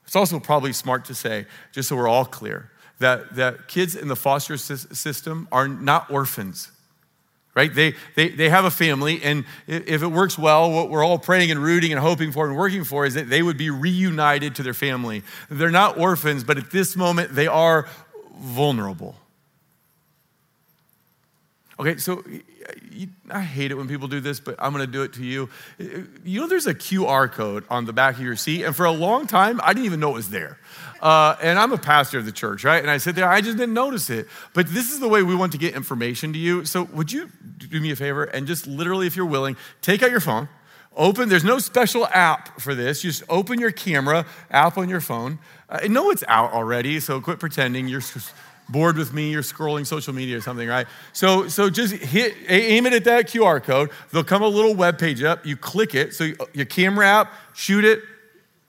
It's 0.06 0.16
also 0.16 0.40
probably 0.40 0.74
smart 0.74 1.06
to 1.06 1.16
say, 1.16 1.48
just 1.72 1.90
so 1.90 1.96
we're 1.96 2.08
all 2.08 2.26
clear, 2.26 2.70
that, 3.00 3.36
that 3.36 3.68
kids 3.68 3.96
in 3.96 4.08
the 4.08 4.16
foster 4.16 4.58
system 4.58 5.48
are 5.52 5.68
not 5.68 6.10
orphans 6.10 6.72
right? 7.56 7.74
They, 7.74 7.94
they, 8.16 8.30
they 8.30 8.50
have 8.50 8.66
a 8.66 8.72
family 8.72 9.22
and 9.22 9.46
if 9.68 10.02
it 10.02 10.08
works 10.08 10.38
well 10.38 10.72
what 10.72 10.90
we're 10.90 11.04
all 11.04 11.20
praying 11.20 11.52
and 11.52 11.60
rooting 11.60 11.92
and 11.92 12.02
hoping 12.02 12.32
for 12.32 12.48
and 12.48 12.58
working 12.58 12.84
for 12.84 13.06
is 13.06 13.14
that 13.14 13.30
they 13.30 13.44
would 13.44 13.58
be 13.58 13.70
reunited 13.70 14.56
to 14.56 14.64
their 14.64 14.74
family. 14.74 15.24
They're 15.50 15.70
not 15.70 15.98
orphans 15.98 16.44
but 16.44 16.58
at 16.58 16.72
this 16.72 16.96
moment 16.96 17.36
they 17.36 17.48
are 17.48 17.88
vulnerable 18.40 19.16
okay 21.80 21.98
so 21.98 22.24
I 23.30 23.42
hate 23.42 23.72
it 23.72 23.76
when 23.76 23.88
people 23.88 24.08
do 24.08 24.20
this, 24.20 24.40
but 24.40 24.56
I'm 24.60 24.72
gonna 24.72 24.88
do 24.88 25.04
it 25.04 25.14
to 25.14 25.24
you. 25.24 25.50
You 26.24 26.42
know, 26.42 26.48
there's 26.48 26.68
a 26.68 26.74
QR 26.74 27.32
code 27.32 27.66
on 27.70 27.86
the 27.86 27.94
back 27.94 28.16
of 28.16 28.22
your 28.22 28.36
seat, 28.36 28.64
and 28.64 28.76
for 28.76 28.86
a 28.86 28.92
long 28.92 29.28
time, 29.28 29.60
I 29.64 29.74
didn't 29.74 29.86
even 29.86 30.00
know 30.00 30.12
it 30.12 30.16
was 30.16 30.30
there. 30.30 30.60
Uh, 31.02 31.36
and 31.42 31.60
I'm 31.60 31.74
a 31.74 31.78
pastor 31.78 32.18
of 32.20 32.26
the 32.26 32.32
church, 32.32 32.64
right? 32.64 32.82
And 32.82 32.90
I 32.90 32.98
sit 32.98 33.16
there, 33.16 33.30
I 33.30 33.42
just 33.42 33.58
didn't 33.58 33.74
notice 33.74 34.10
it. 34.10 34.28
But 34.54 34.68
this 34.68 34.92
is 34.92 35.00
the 35.00 35.10
way 35.10 35.22
we 35.22 35.36
want 35.36 35.52
to 35.52 35.58
get 35.58 35.76
information 35.76 36.32
to 36.34 36.40
you. 36.40 36.64
So, 36.66 36.84
would 36.84 37.12
you 37.12 37.30
do 37.58 37.80
me 37.82 37.92
a 37.92 37.96
favor 37.96 38.24
and 38.24 38.48
just 38.48 38.68
literally, 38.68 39.08
if 39.08 39.16
you're 39.16 39.26
willing, 39.26 39.58
take 39.82 40.02
out 40.02 40.12
your 40.12 40.22
phone, 40.22 40.48
open, 40.96 41.28
there's 41.30 41.44
no 41.44 41.60
special 41.60 42.08
app 42.08 42.62
for 42.62 42.76
this. 42.76 43.02
Just 43.02 43.24
open 43.28 43.60
your 43.60 43.72
camera 43.72 44.26
app 44.52 44.78
on 44.78 44.90
your 44.90 45.02
phone. 45.02 45.40
I 45.70 45.88
know 45.88 46.12
it's 46.12 46.24
out 46.28 46.54
already, 46.54 47.00
so 47.00 47.20
quit 47.20 47.40
pretending 47.40 47.88
you're 47.88 48.02
bored 48.70 48.98
with 48.98 49.14
me, 49.14 49.32
you're 49.32 49.42
scrolling 49.42 49.86
social 49.86 50.14
media 50.14 50.38
or 50.38 50.42
something, 50.42 50.68
right? 50.68 50.88
So, 51.12 51.48
so 51.48 51.70
just 51.70 51.94
hit, 51.94 52.36
aim 52.48 52.86
it 52.86 52.94
at 52.94 53.04
that 53.06 53.28
QR 53.28 53.62
code. 53.62 53.92
There'll 54.12 54.24
come 54.24 54.42
a 54.42 54.48
little 54.48 54.76
web 54.76 54.98
page 54.98 55.22
up. 55.24 55.46
You 55.46 55.58
click 55.58 55.96
it. 55.96 56.14
So 56.14 56.32
your 56.54 56.66
camera 56.66 57.08
app, 57.08 57.34
shoot 57.54 57.86
it, 57.86 58.02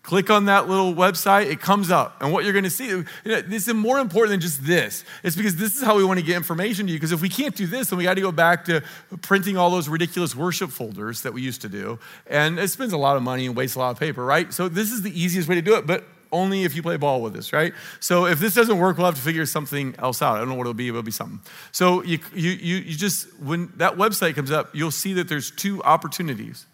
click 0.05 0.29
on 0.29 0.45
that 0.45 0.69
little 0.69 0.95
website, 0.95 1.47
it 1.51 1.61
comes 1.61 1.91
up. 1.91 2.21
And 2.21 2.31
what 2.31 2.45
you're 2.45 2.53
going 2.53 2.65
to 2.65 2.71
see, 2.71 2.89
you 2.89 3.05
know, 3.25 3.41
this 3.41 3.67
is 3.67 3.75
more 3.75 3.99
important 3.99 4.33
than 4.33 4.41
just 4.41 4.65
this. 4.65 5.03
It's 5.25 5.35
because 5.35 5.57
this 5.57 5.77
is 5.77 5.83
how 5.83 5.97
we 5.97 6.05
want 6.05 6.21
to 6.21 6.25
get 6.25 6.37
information 6.37 6.87
to 6.87 6.93
you. 6.93 6.99
Because 6.99 7.11
if 7.11 7.23
we 7.23 7.31
can't 7.31 7.57
do 7.57 7.67
this, 7.67 7.89
then 7.89 7.97
we 7.97 8.05
got 8.05 8.15
to 8.15 8.21
go 8.21 8.31
back 8.31 8.67
to 8.67 8.83
printing 9.23 9.57
all 9.57 9.71
those 9.71 9.89
ridiculous 9.89 10.37
worship 10.37 10.71
folders 10.71 11.23
that 11.23 11.33
we 11.33 11.41
used 11.41 11.63
to 11.63 11.71
do. 11.71 11.99
And 12.27 12.59
it 12.59 12.69
spends 12.69 12.93
a 12.93 12.99
lot 12.99 13.17
of 13.17 13.23
money 13.23 13.47
and 13.47 13.57
wastes 13.57 13.77
a 13.77 13.79
lot 13.79 13.91
of 13.91 13.99
paper, 13.99 14.25
right? 14.25 14.53
So 14.53 14.69
this 14.69 14.93
is 14.93 15.01
the 15.01 15.19
easiest 15.19 15.49
way 15.49 15.55
to 15.55 15.63
do 15.63 15.75
it. 15.75 15.87
But 15.87 16.05
only 16.35 16.65
if 16.65 16.75
you 16.75 16.83
play 16.83 16.97
ball 16.97 17.23
with 17.23 17.37
us, 17.37 17.53
right? 17.53 17.73
So 18.01 18.27
if 18.27 18.41
this 18.41 18.55
doesn't 18.55 18.79
work, 18.79 18.99
we'll 18.99 19.07
have 19.07 19.15
to 19.15 19.21
figure 19.21 19.47
something 19.47 19.95
else 19.99 20.21
out. 20.21 20.37
I 20.37 20.41
don't 20.41 20.49
know 20.49 20.57
what 20.57 20.63
it'll 20.63 20.75
be, 20.75 20.89
it'll 20.89 21.03
be 21.03 21.13
something. 21.13 21.41
So 21.73 22.03
you, 22.03 22.19
you, 22.35 22.51
you, 22.51 22.77
you 22.77 22.97
just, 22.97 23.33
when 23.41 23.73
that 23.77 23.95
website 23.95 24.35
comes 24.35 24.51
up, 24.51 24.75
you'll 24.75 24.91
see 24.91 25.15
that 25.15 25.29
there's 25.29 25.51
two 25.51 25.83
opportunities. 25.85 26.67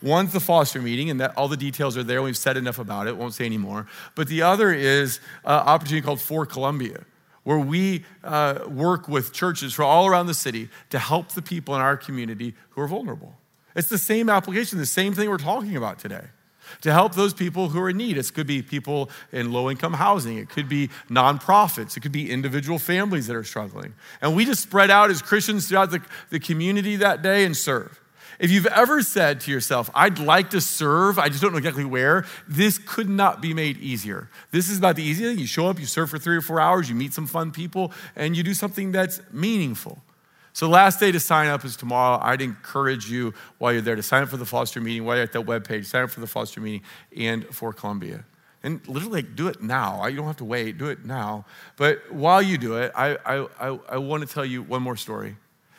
One's 0.00 0.32
the 0.32 0.40
foster 0.40 0.80
meeting, 0.80 1.10
and 1.10 1.20
that 1.20 1.36
all 1.36 1.46
the 1.46 1.56
details 1.56 1.96
are 1.96 2.02
there. 2.02 2.22
We've 2.22 2.36
said 2.36 2.56
enough 2.56 2.78
about 2.78 3.06
it, 3.06 3.16
won't 3.16 3.34
say 3.34 3.44
anymore. 3.44 3.86
But 4.14 4.26
the 4.26 4.42
other 4.42 4.72
is 4.72 5.20
an 5.44 5.60
opportunity 5.60 6.04
called 6.04 6.20
For 6.20 6.44
Columbia, 6.46 7.04
where 7.44 7.58
we 7.58 8.04
uh, 8.24 8.60
work 8.66 9.08
with 9.08 9.32
churches 9.32 9.74
from 9.74 9.86
all 9.86 10.06
around 10.06 10.26
the 10.26 10.34
city 10.34 10.70
to 10.90 10.98
help 10.98 11.28
the 11.30 11.42
people 11.42 11.74
in 11.76 11.80
our 11.80 11.96
community 11.96 12.54
who 12.70 12.80
are 12.80 12.88
vulnerable. 12.88 13.34
It's 13.76 13.88
the 13.88 13.98
same 13.98 14.28
application, 14.28 14.78
the 14.78 14.86
same 14.86 15.14
thing 15.14 15.30
we're 15.30 15.38
talking 15.38 15.76
about 15.76 15.98
today 15.98 16.26
to 16.80 16.92
help 16.92 17.14
those 17.14 17.34
people 17.34 17.68
who 17.68 17.80
are 17.80 17.90
in 17.90 17.96
need. 17.96 18.16
It 18.16 18.32
could 18.34 18.46
be 18.46 18.62
people 18.62 19.10
in 19.30 19.52
low 19.52 19.70
income 19.70 19.94
housing, 19.94 20.38
it 20.38 20.48
could 20.48 20.68
be 20.68 20.88
nonprofits, 21.10 21.96
it 21.96 22.00
could 22.00 22.12
be 22.12 22.30
individual 22.30 22.78
families 22.78 23.26
that 23.26 23.36
are 23.36 23.44
struggling. 23.44 23.94
And 24.20 24.34
we 24.34 24.44
just 24.44 24.62
spread 24.62 24.90
out 24.90 25.10
as 25.10 25.22
Christians 25.22 25.68
throughout 25.68 25.90
the, 25.90 26.02
the 26.30 26.40
community 26.40 26.96
that 26.96 27.22
day 27.22 27.44
and 27.44 27.56
serve. 27.56 27.98
If 28.38 28.50
you've 28.50 28.66
ever 28.66 29.02
said 29.02 29.40
to 29.42 29.52
yourself, 29.52 29.88
I'd 29.94 30.18
like 30.18 30.50
to 30.50 30.60
serve, 30.60 31.18
I 31.18 31.28
just 31.28 31.42
don't 31.42 31.52
know 31.52 31.58
exactly 31.58 31.84
where, 31.84 32.24
this 32.48 32.76
could 32.76 33.08
not 33.08 33.40
be 33.40 33.54
made 33.54 33.78
easier. 33.78 34.30
This 34.50 34.68
is 34.68 34.78
about 34.78 34.96
the 34.96 35.04
easy 35.04 35.24
thing. 35.24 35.38
You 35.38 35.46
show 35.46 35.68
up, 35.68 35.78
you 35.78 35.86
serve 35.86 36.10
for 36.10 36.18
three 36.18 36.36
or 36.36 36.40
four 36.40 36.58
hours, 36.58 36.88
you 36.88 36.96
meet 36.96 37.12
some 37.12 37.26
fun 37.28 37.52
people, 37.52 37.92
and 38.16 38.36
you 38.36 38.42
do 38.42 38.54
something 38.54 38.90
that's 38.90 39.20
meaningful. 39.30 40.02
So, 40.54 40.66
the 40.66 40.72
last 40.72 41.00
day 41.00 41.10
to 41.12 41.20
sign 41.20 41.48
up 41.48 41.64
is 41.64 41.76
tomorrow. 41.76 42.18
I'd 42.22 42.42
encourage 42.42 43.10
you 43.10 43.32
while 43.58 43.72
you're 43.72 43.80
there 43.80 43.96
to 43.96 44.02
sign 44.02 44.22
up 44.22 44.28
for 44.28 44.36
the 44.36 44.44
Foster 44.44 44.80
meeting, 44.80 45.04
while 45.04 45.16
you're 45.16 45.24
at 45.24 45.32
that 45.32 45.46
webpage, 45.46 45.86
sign 45.86 46.04
up 46.04 46.10
for 46.10 46.20
the 46.20 46.26
Foster 46.26 46.60
meeting 46.60 46.82
and 47.16 47.46
for 47.46 47.72
Columbia. 47.72 48.24
And 48.62 48.86
literally, 48.86 49.22
do 49.22 49.48
it 49.48 49.62
now. 49.62 50.06
You 50.06 50.16
don't 50.16 50.26
have 50.26 50.36
to 50.36 50.44
wait, 50.44 50.78
do 50.78 50.86
it 50.86 51.04
now. 51.04 51.46
But 51.76 52.12
while 52.12 52.42
you 52.42 52.58
do 52.58 52.76
it, 52.76 52.92
I, 52.94 53.16
I, 53.24 53.46
I, 53.58 53.78
I 53.88 53.96
want 53.96 54.26
to 54.26 54.32
tell 54.32 54.44
you 54.44 54.62
one 54.62 54.82
more 54.82 54.96
story. 54.96 55.36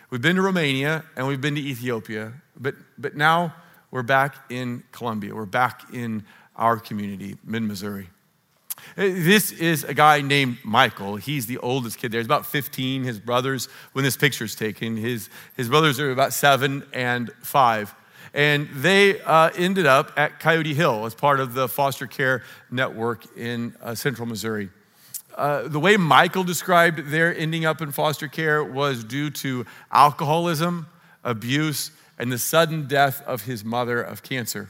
We've 0.09 0.21
been 0.21 0.35
to 0.35 0.41
Romania 0.41 1.03
and 1.15 1.27
we've 1.27 1.41
been 1.41 1.55
to 1.55 1.61
Ethiopia, 1.61 2.33
but, 2.59 2.75
but 2.97 3.15
now 3.15 3.55
we're 3.89 4.03
back 4.03 4.35
in 4.51 4.83
Columbia. 4.91 5.33
We're 5.33 5.45
back 5.45 5.93
in 5.93 6.23
our 6.55 6.77
community, 6.77 7.37
mid 7.45 7.63
Missouri. 7.63 8.09
This 8.95 9.51
is 9.51 9.83
a 9.83 9.93
guy 9.93 10.21
named 10.21 10.57
Michael. 10.63 11.15
He's 11.15 11.45
the 11.45 11.57
oldest 11.57 11.97
kid 11.97 12.11
there. 12.11 12.19
He's 12.19 12.27
about 12.27 12.45
15. 12.45 13.03
His 13.03 13.19
brothers, 13.19 13.67
when 13.93 14.03
this 14.03 14.17
picture 14.17 14.45
is 14.45 14.55
taken, 14.55 14.97
his, 14.97 15.29
his 15.57 15.69
brothers 15.69 15.99
are 15.99 16.11
about 16.11 16.33
seven 16.33 16.83
and 16.93 17.31
five. 17.41 17.93
And 18.33 18.67
they 18.73 19.19
uh, 19.21 19.51
ended 19.55 19.85
up 19.85 20.11
at 20.17 20.39
Coyote 20.39 20.73
Hill 20.73 21.05
as 21.05 21.13
part 21.13 21.39
of 21.39 21.53
the 21.53 21.67
foster 21.67 22.07
care 22.07 22.43
network 22.71 23.25
in 23.37 23.75
uh, 23.81 23.95
central 23.95 24.27
Missouri. 24.27 24.69
Uh, 25.35 25.67
the 25.67 25.79
way 25.79 25.97
Michael 25.97 26.43
described 26.43 27.09
their 27.09 27.35
ending 27.35 27.65
up 27.65 27.81
in 27.81 27.91
foster 27.91 28.27
care 28.27 28.63
was 28.63 29.03
due 29.03 29.29
to 29.29 29.65
alcoholism, 29.91 30.87
abuse, 31.23 31.91
and 32.19 32.31
the 32.31 32.37
sudden 32.37 32.87
death 32.87 33.21
of 33.23 33.43
his 33.43 33.63
mother 33.65 34.01
of 34.01 34.21
cancer. 34.21 34.69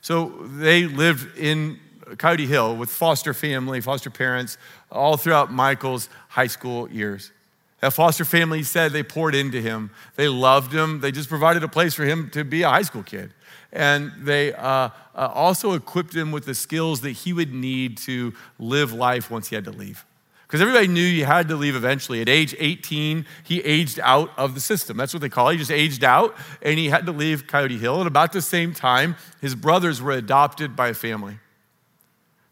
So 0.00 0.30
they 0.46 0.86
lived 0.86 1.38
in 1.38 1.78
Coyote 2.18 2.46
Hill 2.46 2.76
with 2.76 2.90
foster 2.90 3.34
family, 3.34 3.80
foster 3.80 4.10
parents, 4.10 4.58
all 4.90 5.16
throughout 5.16 5.52
Michael's 5.52 6.08
high 6.28 6.46
school 6.46 6.90
years. 6.90 7.32
That 7.80 7.92
foster 7.92 8.24
family 8.24 8.62
said 8.62 8.92
they 8.92 9.02
poured 9.02 9.34
into 9.34 9.60
him. 9.60 9.90
They 10.16 10.28
loved 10.28 10.72
him. 10.72 11.00
They 11.00 11.12
just 11.12 11.28
provided 11.28 11.64
a 11.64 11.68
place 11.68 11.94
for 11.94 12.04
him 12.04 12.30
to 12.30 12.44
be 12.44 12.62
a 12.62 12.68
high 12.68 12.82
school 12.82 13.02
kid. 13.02 13.32
And 13.72 14.12
they 14.18 14.52
uh, 14.52 14.60
uh, 14.62 14.90
also 15.14 15.72
equipped 15.72 16.14
him 16.14 16.32
with 16.32 16.44
the 16.44 16.54
skills 16.54 17.00
that 17.02 17.12
he 17.12 17.32
would 17.32 17.54
need 17.54 17.96
to 17.98 18.34
live 18.58 18.92
life 18.92 19.30
once 19.30 19.48
he 19.48 19.54
had 19.54 19.64
to 19.64 19.70
leave. 19.70 20.04
Because 20.46 20.60
everybody 20.60 20.88
knew 20.88 21.00
you 21.00 21.24
had 21.24 21.46
to 21.48 21.56
leave 21.56 21.76
eventually. 21.76 22.20
At 22.20 22.28
age 22.28 22.56
18, 22.58 23.24
he 23.44 23.60
aged 23.60 24.00
out 24.00 24.32
of 24.36 24.54
the 24.54 24.60
system. 24.60 24.96
That's 24.96 25.14
what 25.14 25.20
they 25.20 25.28
call 25.28 25.48
it. 25.48 25.52
He 25.52 25.58
just 25.58 25.70
aged 25.70 26.02
out 26.02 26.36
and 26.60 26.76
he 26.76 26.88
had 26.88 27.06
to 27.06 27.12
leave 27.12 27.46
Coyote 27.46 27.78
Hill. 27.78 27.98
And 27.98 28.08
about 28.08 28.32
the 28.32 28.42
same 28.42 28.74
time, 28.74 29.14
his 29.40 29.54
brothers 29.54 30.02
were 30.02 30.10
adopted 30.10 30.74
by 30.74 30.88
a 30.88 30.94
family. 30.94 31.38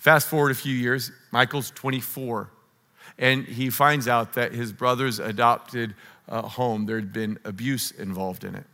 Fast 0.08 0.28
forward 0.28 0.50
a 0.50 0.54
few 0.54 0.74
years, 0.74 1.12
Michael's 1.32 1.70
24 1.72 2.48
and 3.18 3.44
he 3.44 3.68
finds 3.68 4.08
out 4.08 4.32
that 4.32 4.54
his 4.54 4.72
brother's 4.72 5.18
adopted 5.18 5.94
uh, 6.26 6.40
home, 6.40 6.86
there 6.86 6.96
had 6.96 7.12
been 7.12 7.38
abuse 7.44 7.90
involved 7.90 8.42
in 8.42 8.54
it. 8.54 8.64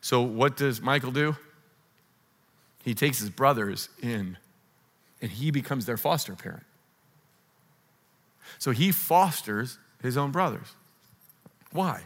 So, 0.00 0.22
what 0.22 0.56
does 0.56 0.80
Michael 0.80 1.12
do? 1.12 1.36
He 2.82 2.94
takes 2.94 3.20
his 3.20 3.30
brothers 3.30 3.90
in 4.02 4.38
and 5.22 5.30
he 5.30 5.52
becomes 5.52 5.86
their 5.86 5.96
foster 5.96 6.34
parent. 6.34 6.64
So, 8.58 8.72
he 8.72 8.90
fosters 8.90 9.78
his 10.02 10.16
own 10.16 10.32
brothers. 10.32 10.74
Why? 11.70 12.02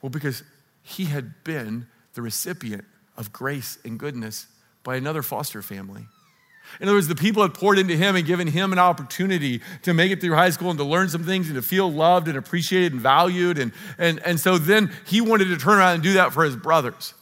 Well, 0.00 0.10
because 0.10 0.44
he 0.84 1.06
had 1.06 1.42
been 1.42 1.88
the 2.14 2.22
recipient 2.22 2.84
of 3.16 3.32
grace 3.32 3.76
and 3.84 3.98
goodness 3.98 4.46
by 4.84 4.94
another 4.94 5.24
foster 5.24 5.62
family 5.62 6.06
in 6.80 6.88
other 6.88 6.96
words, 6.96 7.08
the 7.08 7.14
people 7.14 7.42
had 7.42 7.54
poured 7.54 7.78
into 7.78 7.96
him 7.96 8.16
and 8.16 8.26
given 8.26 8.46
him 8.46 8.72
an 8.72 8.78
opportunity 8.78 9.62
to 9.82 9.94
make 9.94 10.10
it 10.10 10.20
through 10.20 10.34
high 10.34 10.50
school 10.50 10.70
and 10.70 10.78
to 10.78 10.84
learn 10.84 11.08
some 11.08 11.24
things 11.24 11.46
and 11.46 11.56
to 11.56 11.62
feel 11.62 11.90
loved 11.90 12.28
and 12.28 12.36
appreciated 12.36 12.92
and 12.92 13.00
valued. 13.00 13.58
And, 13.58 13.72
and, 13.98 14.20
and 14.24 14.38
so 14.38 14.58
then 14.58 14.92
he 15.06 15.20
wanted 15.20 15.46
to 15.46 15.56
turn 15.56 15.78
around 15.78 15.94
and 15.94 16.02
do 16.02 16.14
that 16.14 16.32
for 16.32 16.44
his 16.44 16.56
brothers. 16.56 17.14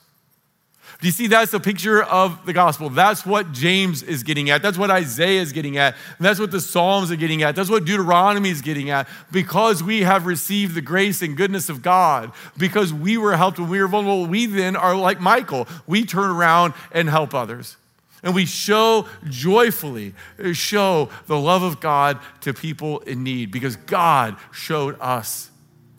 Do 1.01 1.09
you 1.09 1.13
see 1.13 1.27
that's 1.27 1.51
the 1.51 1.61
picture 1.61 2.03
of 2.03 2.47
the 2.47 2.53
gospel? 2.53 2.89
That's 2.89 3.27
what 3.27 3.53
James 3.53 4.03
is 4.03 4.23
getting 4.23 4.49
at. 4.51 4.63
That's 4.63 4.79
what 4.79 4.91
Isaiah 4.91 5.41
is 5.41 5.53
getting 5.53 5.77
at. 5.77 5.97
that's 6.19 6.41
what 6.41 6.51
the 6.51 6.61
Psalms 6.61 7.11
are 7.11 7.17
getting 7.17 7.43
at. 7.43 7.57
That's 7.57 7.69
what 7.69 7.85
Deuteronomy 7.85 8.51
is 8.51 8.63
getting 8.63 8.91
at. 8.91 9.09
Because 9.31 9.83
we 9.83 10.03
have 10.03 10.25
received 10.25 10.75
the 10.75 10.81
grace 10.81 11.21
and 11.21 11.37
goodness 11.37 11.69
of 11.69 11.83
God, 11.83 12.33
because 12.57 12.93
we 12.93 13.19
were 13.19 13.37
helped 13.37 13.59
when 13.59 13.69
we 13.69 13.81
were 13.81 13.89
vulnerable, 13.89 14.27
we 14.27 14.47
then 14.47 14.77
are 14.77 14.97
like 14.97 15.21
Michael. 15.21 15.69
We 15.87 16.05
turn 16.05 16.31
around 16.31 16.75
and 16.93 17.09
help 17.09 17.35
others. 17.35 17.77
And 18.25 18.35
we 18.35 18.47
show 18.47 19.07
joyfully, 19.29 20.15
uh, 20.43 20.55
show 20.55 21.11
the 21.27 21.39
love 21.39 21.63
of 21.63 21.79
God 21.79 22.19
to 22.41 22.55
people 22.55 23.01
in 23.01 23.23
need 23.23 23.53
because 23.53 23.77
God 23.77 24.37
showed 24.51 24.97
us 24.99 25.51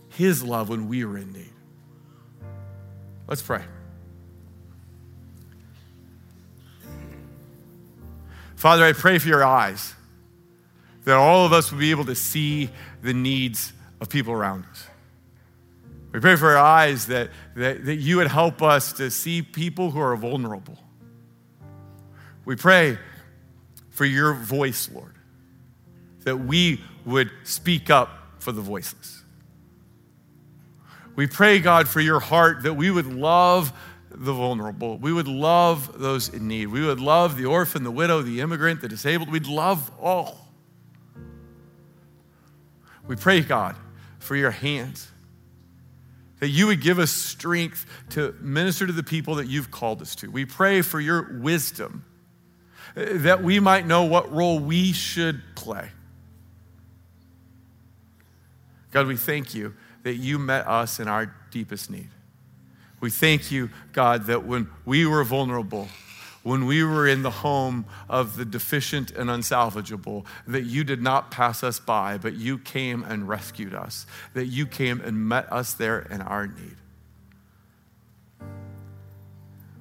his 0.10 0.44
love 0.44 0.68
when 0.70 0.90
we 0.90 1.06
were 1.06 1.20
in 1.20 1.32
need. 1.32 1.54
Let's 3.28 3.44
pray. 3.44 3.64
Father, 8.56 8.84
I 8.84 8.94
pray 8.94 9.20
for 9.20 9.28
your 9.28 9.44
eyes 9.44 9.94
that 11.04 11.16
all 11.16 11.46
of 11.46 11.54
us 11.54 11.72
will 11.72 11.80
be 11.80 11.92
able 11.92 12.06
to 12.06 12.16
see 12.16 12.72
the 13.04 13.14
needs 13.14 13.72
of 14.02 14.10
people 14.10 14.34
around 14.34 14.66
us. 14.72 14.88
We 16.12 16.20
pray 16.22 16.38
for 16.38 16.56
our 16.56 16.58
eyes 16.58 17.06
that, 17.08 17.30
that, 17.56 17.86
that 17.86 17.98
you 17.98 18.18
would 18.18 18.28
help 18.28 18.64
us 18.64 18.94
to 18.94 19.12
see 19.12 19.44
people 19.44 19.92
who 19.92 20.00
are 20.00 20.16
vulnerable 20.16 20.80
we 22.46 22.56
pray 22.56 22.98
for 23.90 24.06
your 24.06 24.34
voice, 24.34 24.90
Lord, 24.94 25.16
that 26.24 26.38
we 26.38 26.82
would 27.06 27.32
speak 27.44 27.90
up 27.90 28.10
for 28.40 28.52
the 28.52 28.62
voiceless. 28.62 29.24
We 31.16 31.28
pray, 31.28 31.60
God, 31.60 31.88
for 31.88 32.02
your 32.02 32.20
heart 32.20 32.64
that 32.64 32.74
we 32.74 32.92
would 32.92 33.08
love 33.08 33.72
the 34.10 34.34
vulnerable. 34.34 34.98
We 34.98 35.12
would 35.14 35.28
love 35.28 36.00
those 36.00 36.30
in 36.30 36.48
need. 36.48 36.68
We 36.68 36.86
would 36.86 37.00
love 37.00 37.38
the 37.38 37.46
orphan, 37.46 37.84
the 37.84 37.92
widow, 37.92 38.22
the 38.22 38.42
immigrant, 38.42 38.82
the 38.82 38.88
disabled. 38.88 39.32
We'd 39.32 39.48
love 39.48 39.92
all. 40.00 40.38
We 43.08 43.16
pray, 43.16 43.42
God, 43.42 43.76
for 44.20 44.36
your 44.36 44.52
hands, 44.52 45.10
that 46.40 46.50
you 46.50 46.68
would 46.68 46.82
give 46.82 47.00
us 47.00 47.12
strength 47.12 47.86
to 48.12 48.36
minister 48.42 48.88
to 48.88 48.94
the 48.94 49.04
people 49.04 49.36
that 49.36 49.48
you've 49.48 49.72
called 49.72 50.02
us 50.02 50.16
to. 50.16 50.30
We 50.30 50.46
pray 50.46 50.82
for 50.82 51.00
your 51.00 51.40
wisdom 51.40 52.04
that 52.96 53.44
we 53.44 53.60
might 53.60 53.86
know 53.86 54.06
what 54.06 54.32
role 54.32 54.60
we 54.60 54.94
should 54.94 55.42
play. 55.56 55.90
God, 58.92 59.08
we 59.08 59.18
thank 59.18 59.54
you 59.54 59.74
that 60.04 60.16
you 60.16 60.40
met 60.40 60.66
us 60.68 61.00
in 61.00 61.08
our 61.08 61.36
deepest 61.52 61.90
need. 61.90 62.10
We 63.02 63.10
thank 63.10 63.52
you, 63.52 63.70
God, 63.92 64.26
that 64.28 64.46
when 64.46 64.70
we 64.86 65.06
were 65.06 65.24
vulnerable, 65.26 65.90
when 66.44 66.66
we 66.66 66.84
were 66.84 67.08
in 67.08 67.24
the 67.24 67.32
home 67.32 67.86
of 68.08 68.38
the 68.38 68.46
deficient 68.46 69.12
and 69.12 69.30
unsalvageable, 69.30 70.26
that 70.48 70.64
you 70.64 70.84
did 70.84 71.02
not 71.02 71.32
pass 71.32 71.64
us 71.64 71.80
by, 71.80 72.18
but 72.18 72.36
you 72.36 72.58
came 72.58 73.04
and 73.04 73.28
rescued 73.28 73.74
us, 73.74 74.06
that 74.34 74.46
you 74.46 74.66
came 74.66 75.02
and 75.02 75.28
met 75.28 75.52
us 75.52 75.74
there 75.74 76.00
in 76.00 76.22
our 76.22 76.48
need. 76.48 76.78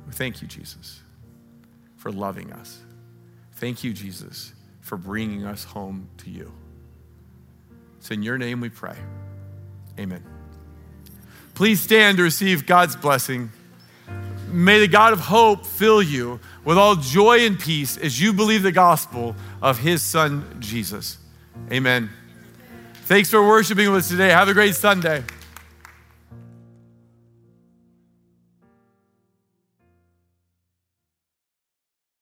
We 0.06 0.12
thank 0.12 0.42
you, 0.42 0.48
Jesus, 0.48 1.00
for 1.96 2.10
loving 2.10 2.52
us. 2.52 2.80
Thank 3.56 3.84
you, 3.84 3.92
Jesus, 3.92 4.52
for 4.80 4.96
bringing 4.96 5.44
us 5.44 5.64
home 5.64 6.08
to 6.18 6.30
you. 6.30 6.52
It's 7.98 8.10
in 8.10 8.22
your 8.22 8.38
name 8.38 8.60
we 8.60 8.68
pray. 8.68 8.96
Amen. 9.98 10.22
Please 11.54 11.80
stand 11.80 12.18
to 12.18 12.22
receive 12.22 12.66
God's 12.66 12.96
blessing. 12.96 13.50
May 14.48 14.80
the 14.80 14.88
God 14.88 15.12
of 15.12 15.20
hope 15.20 15.64
fill 15.64 16.02
you 16.02 16.40
with 16.64 16.76
all 16.76 16.96
joy 16.96 17.46
and 17.46 17.58
peace 17.58 17.96
as 17.96 18.20
you 18.20 18.32
believe 18.32 18.62
the 18.62 18.72
gospel 18.72 19.34
of 19.62 19.78
his 19.78 20.02
son, 20.02 20.56
Jesus. 20.60 21.18
Amen. 21.72 22.10
Thanks 23.06 23.30
for 23.30 23.46
worshiping 23.46 23.90
with 23.90 24.04
us 24.04 24.08
today. 24.08 24.30
Have 24.30 24.48
a 24.48 24.54
great 24.54 24.74
Sunday. 24.74 25.22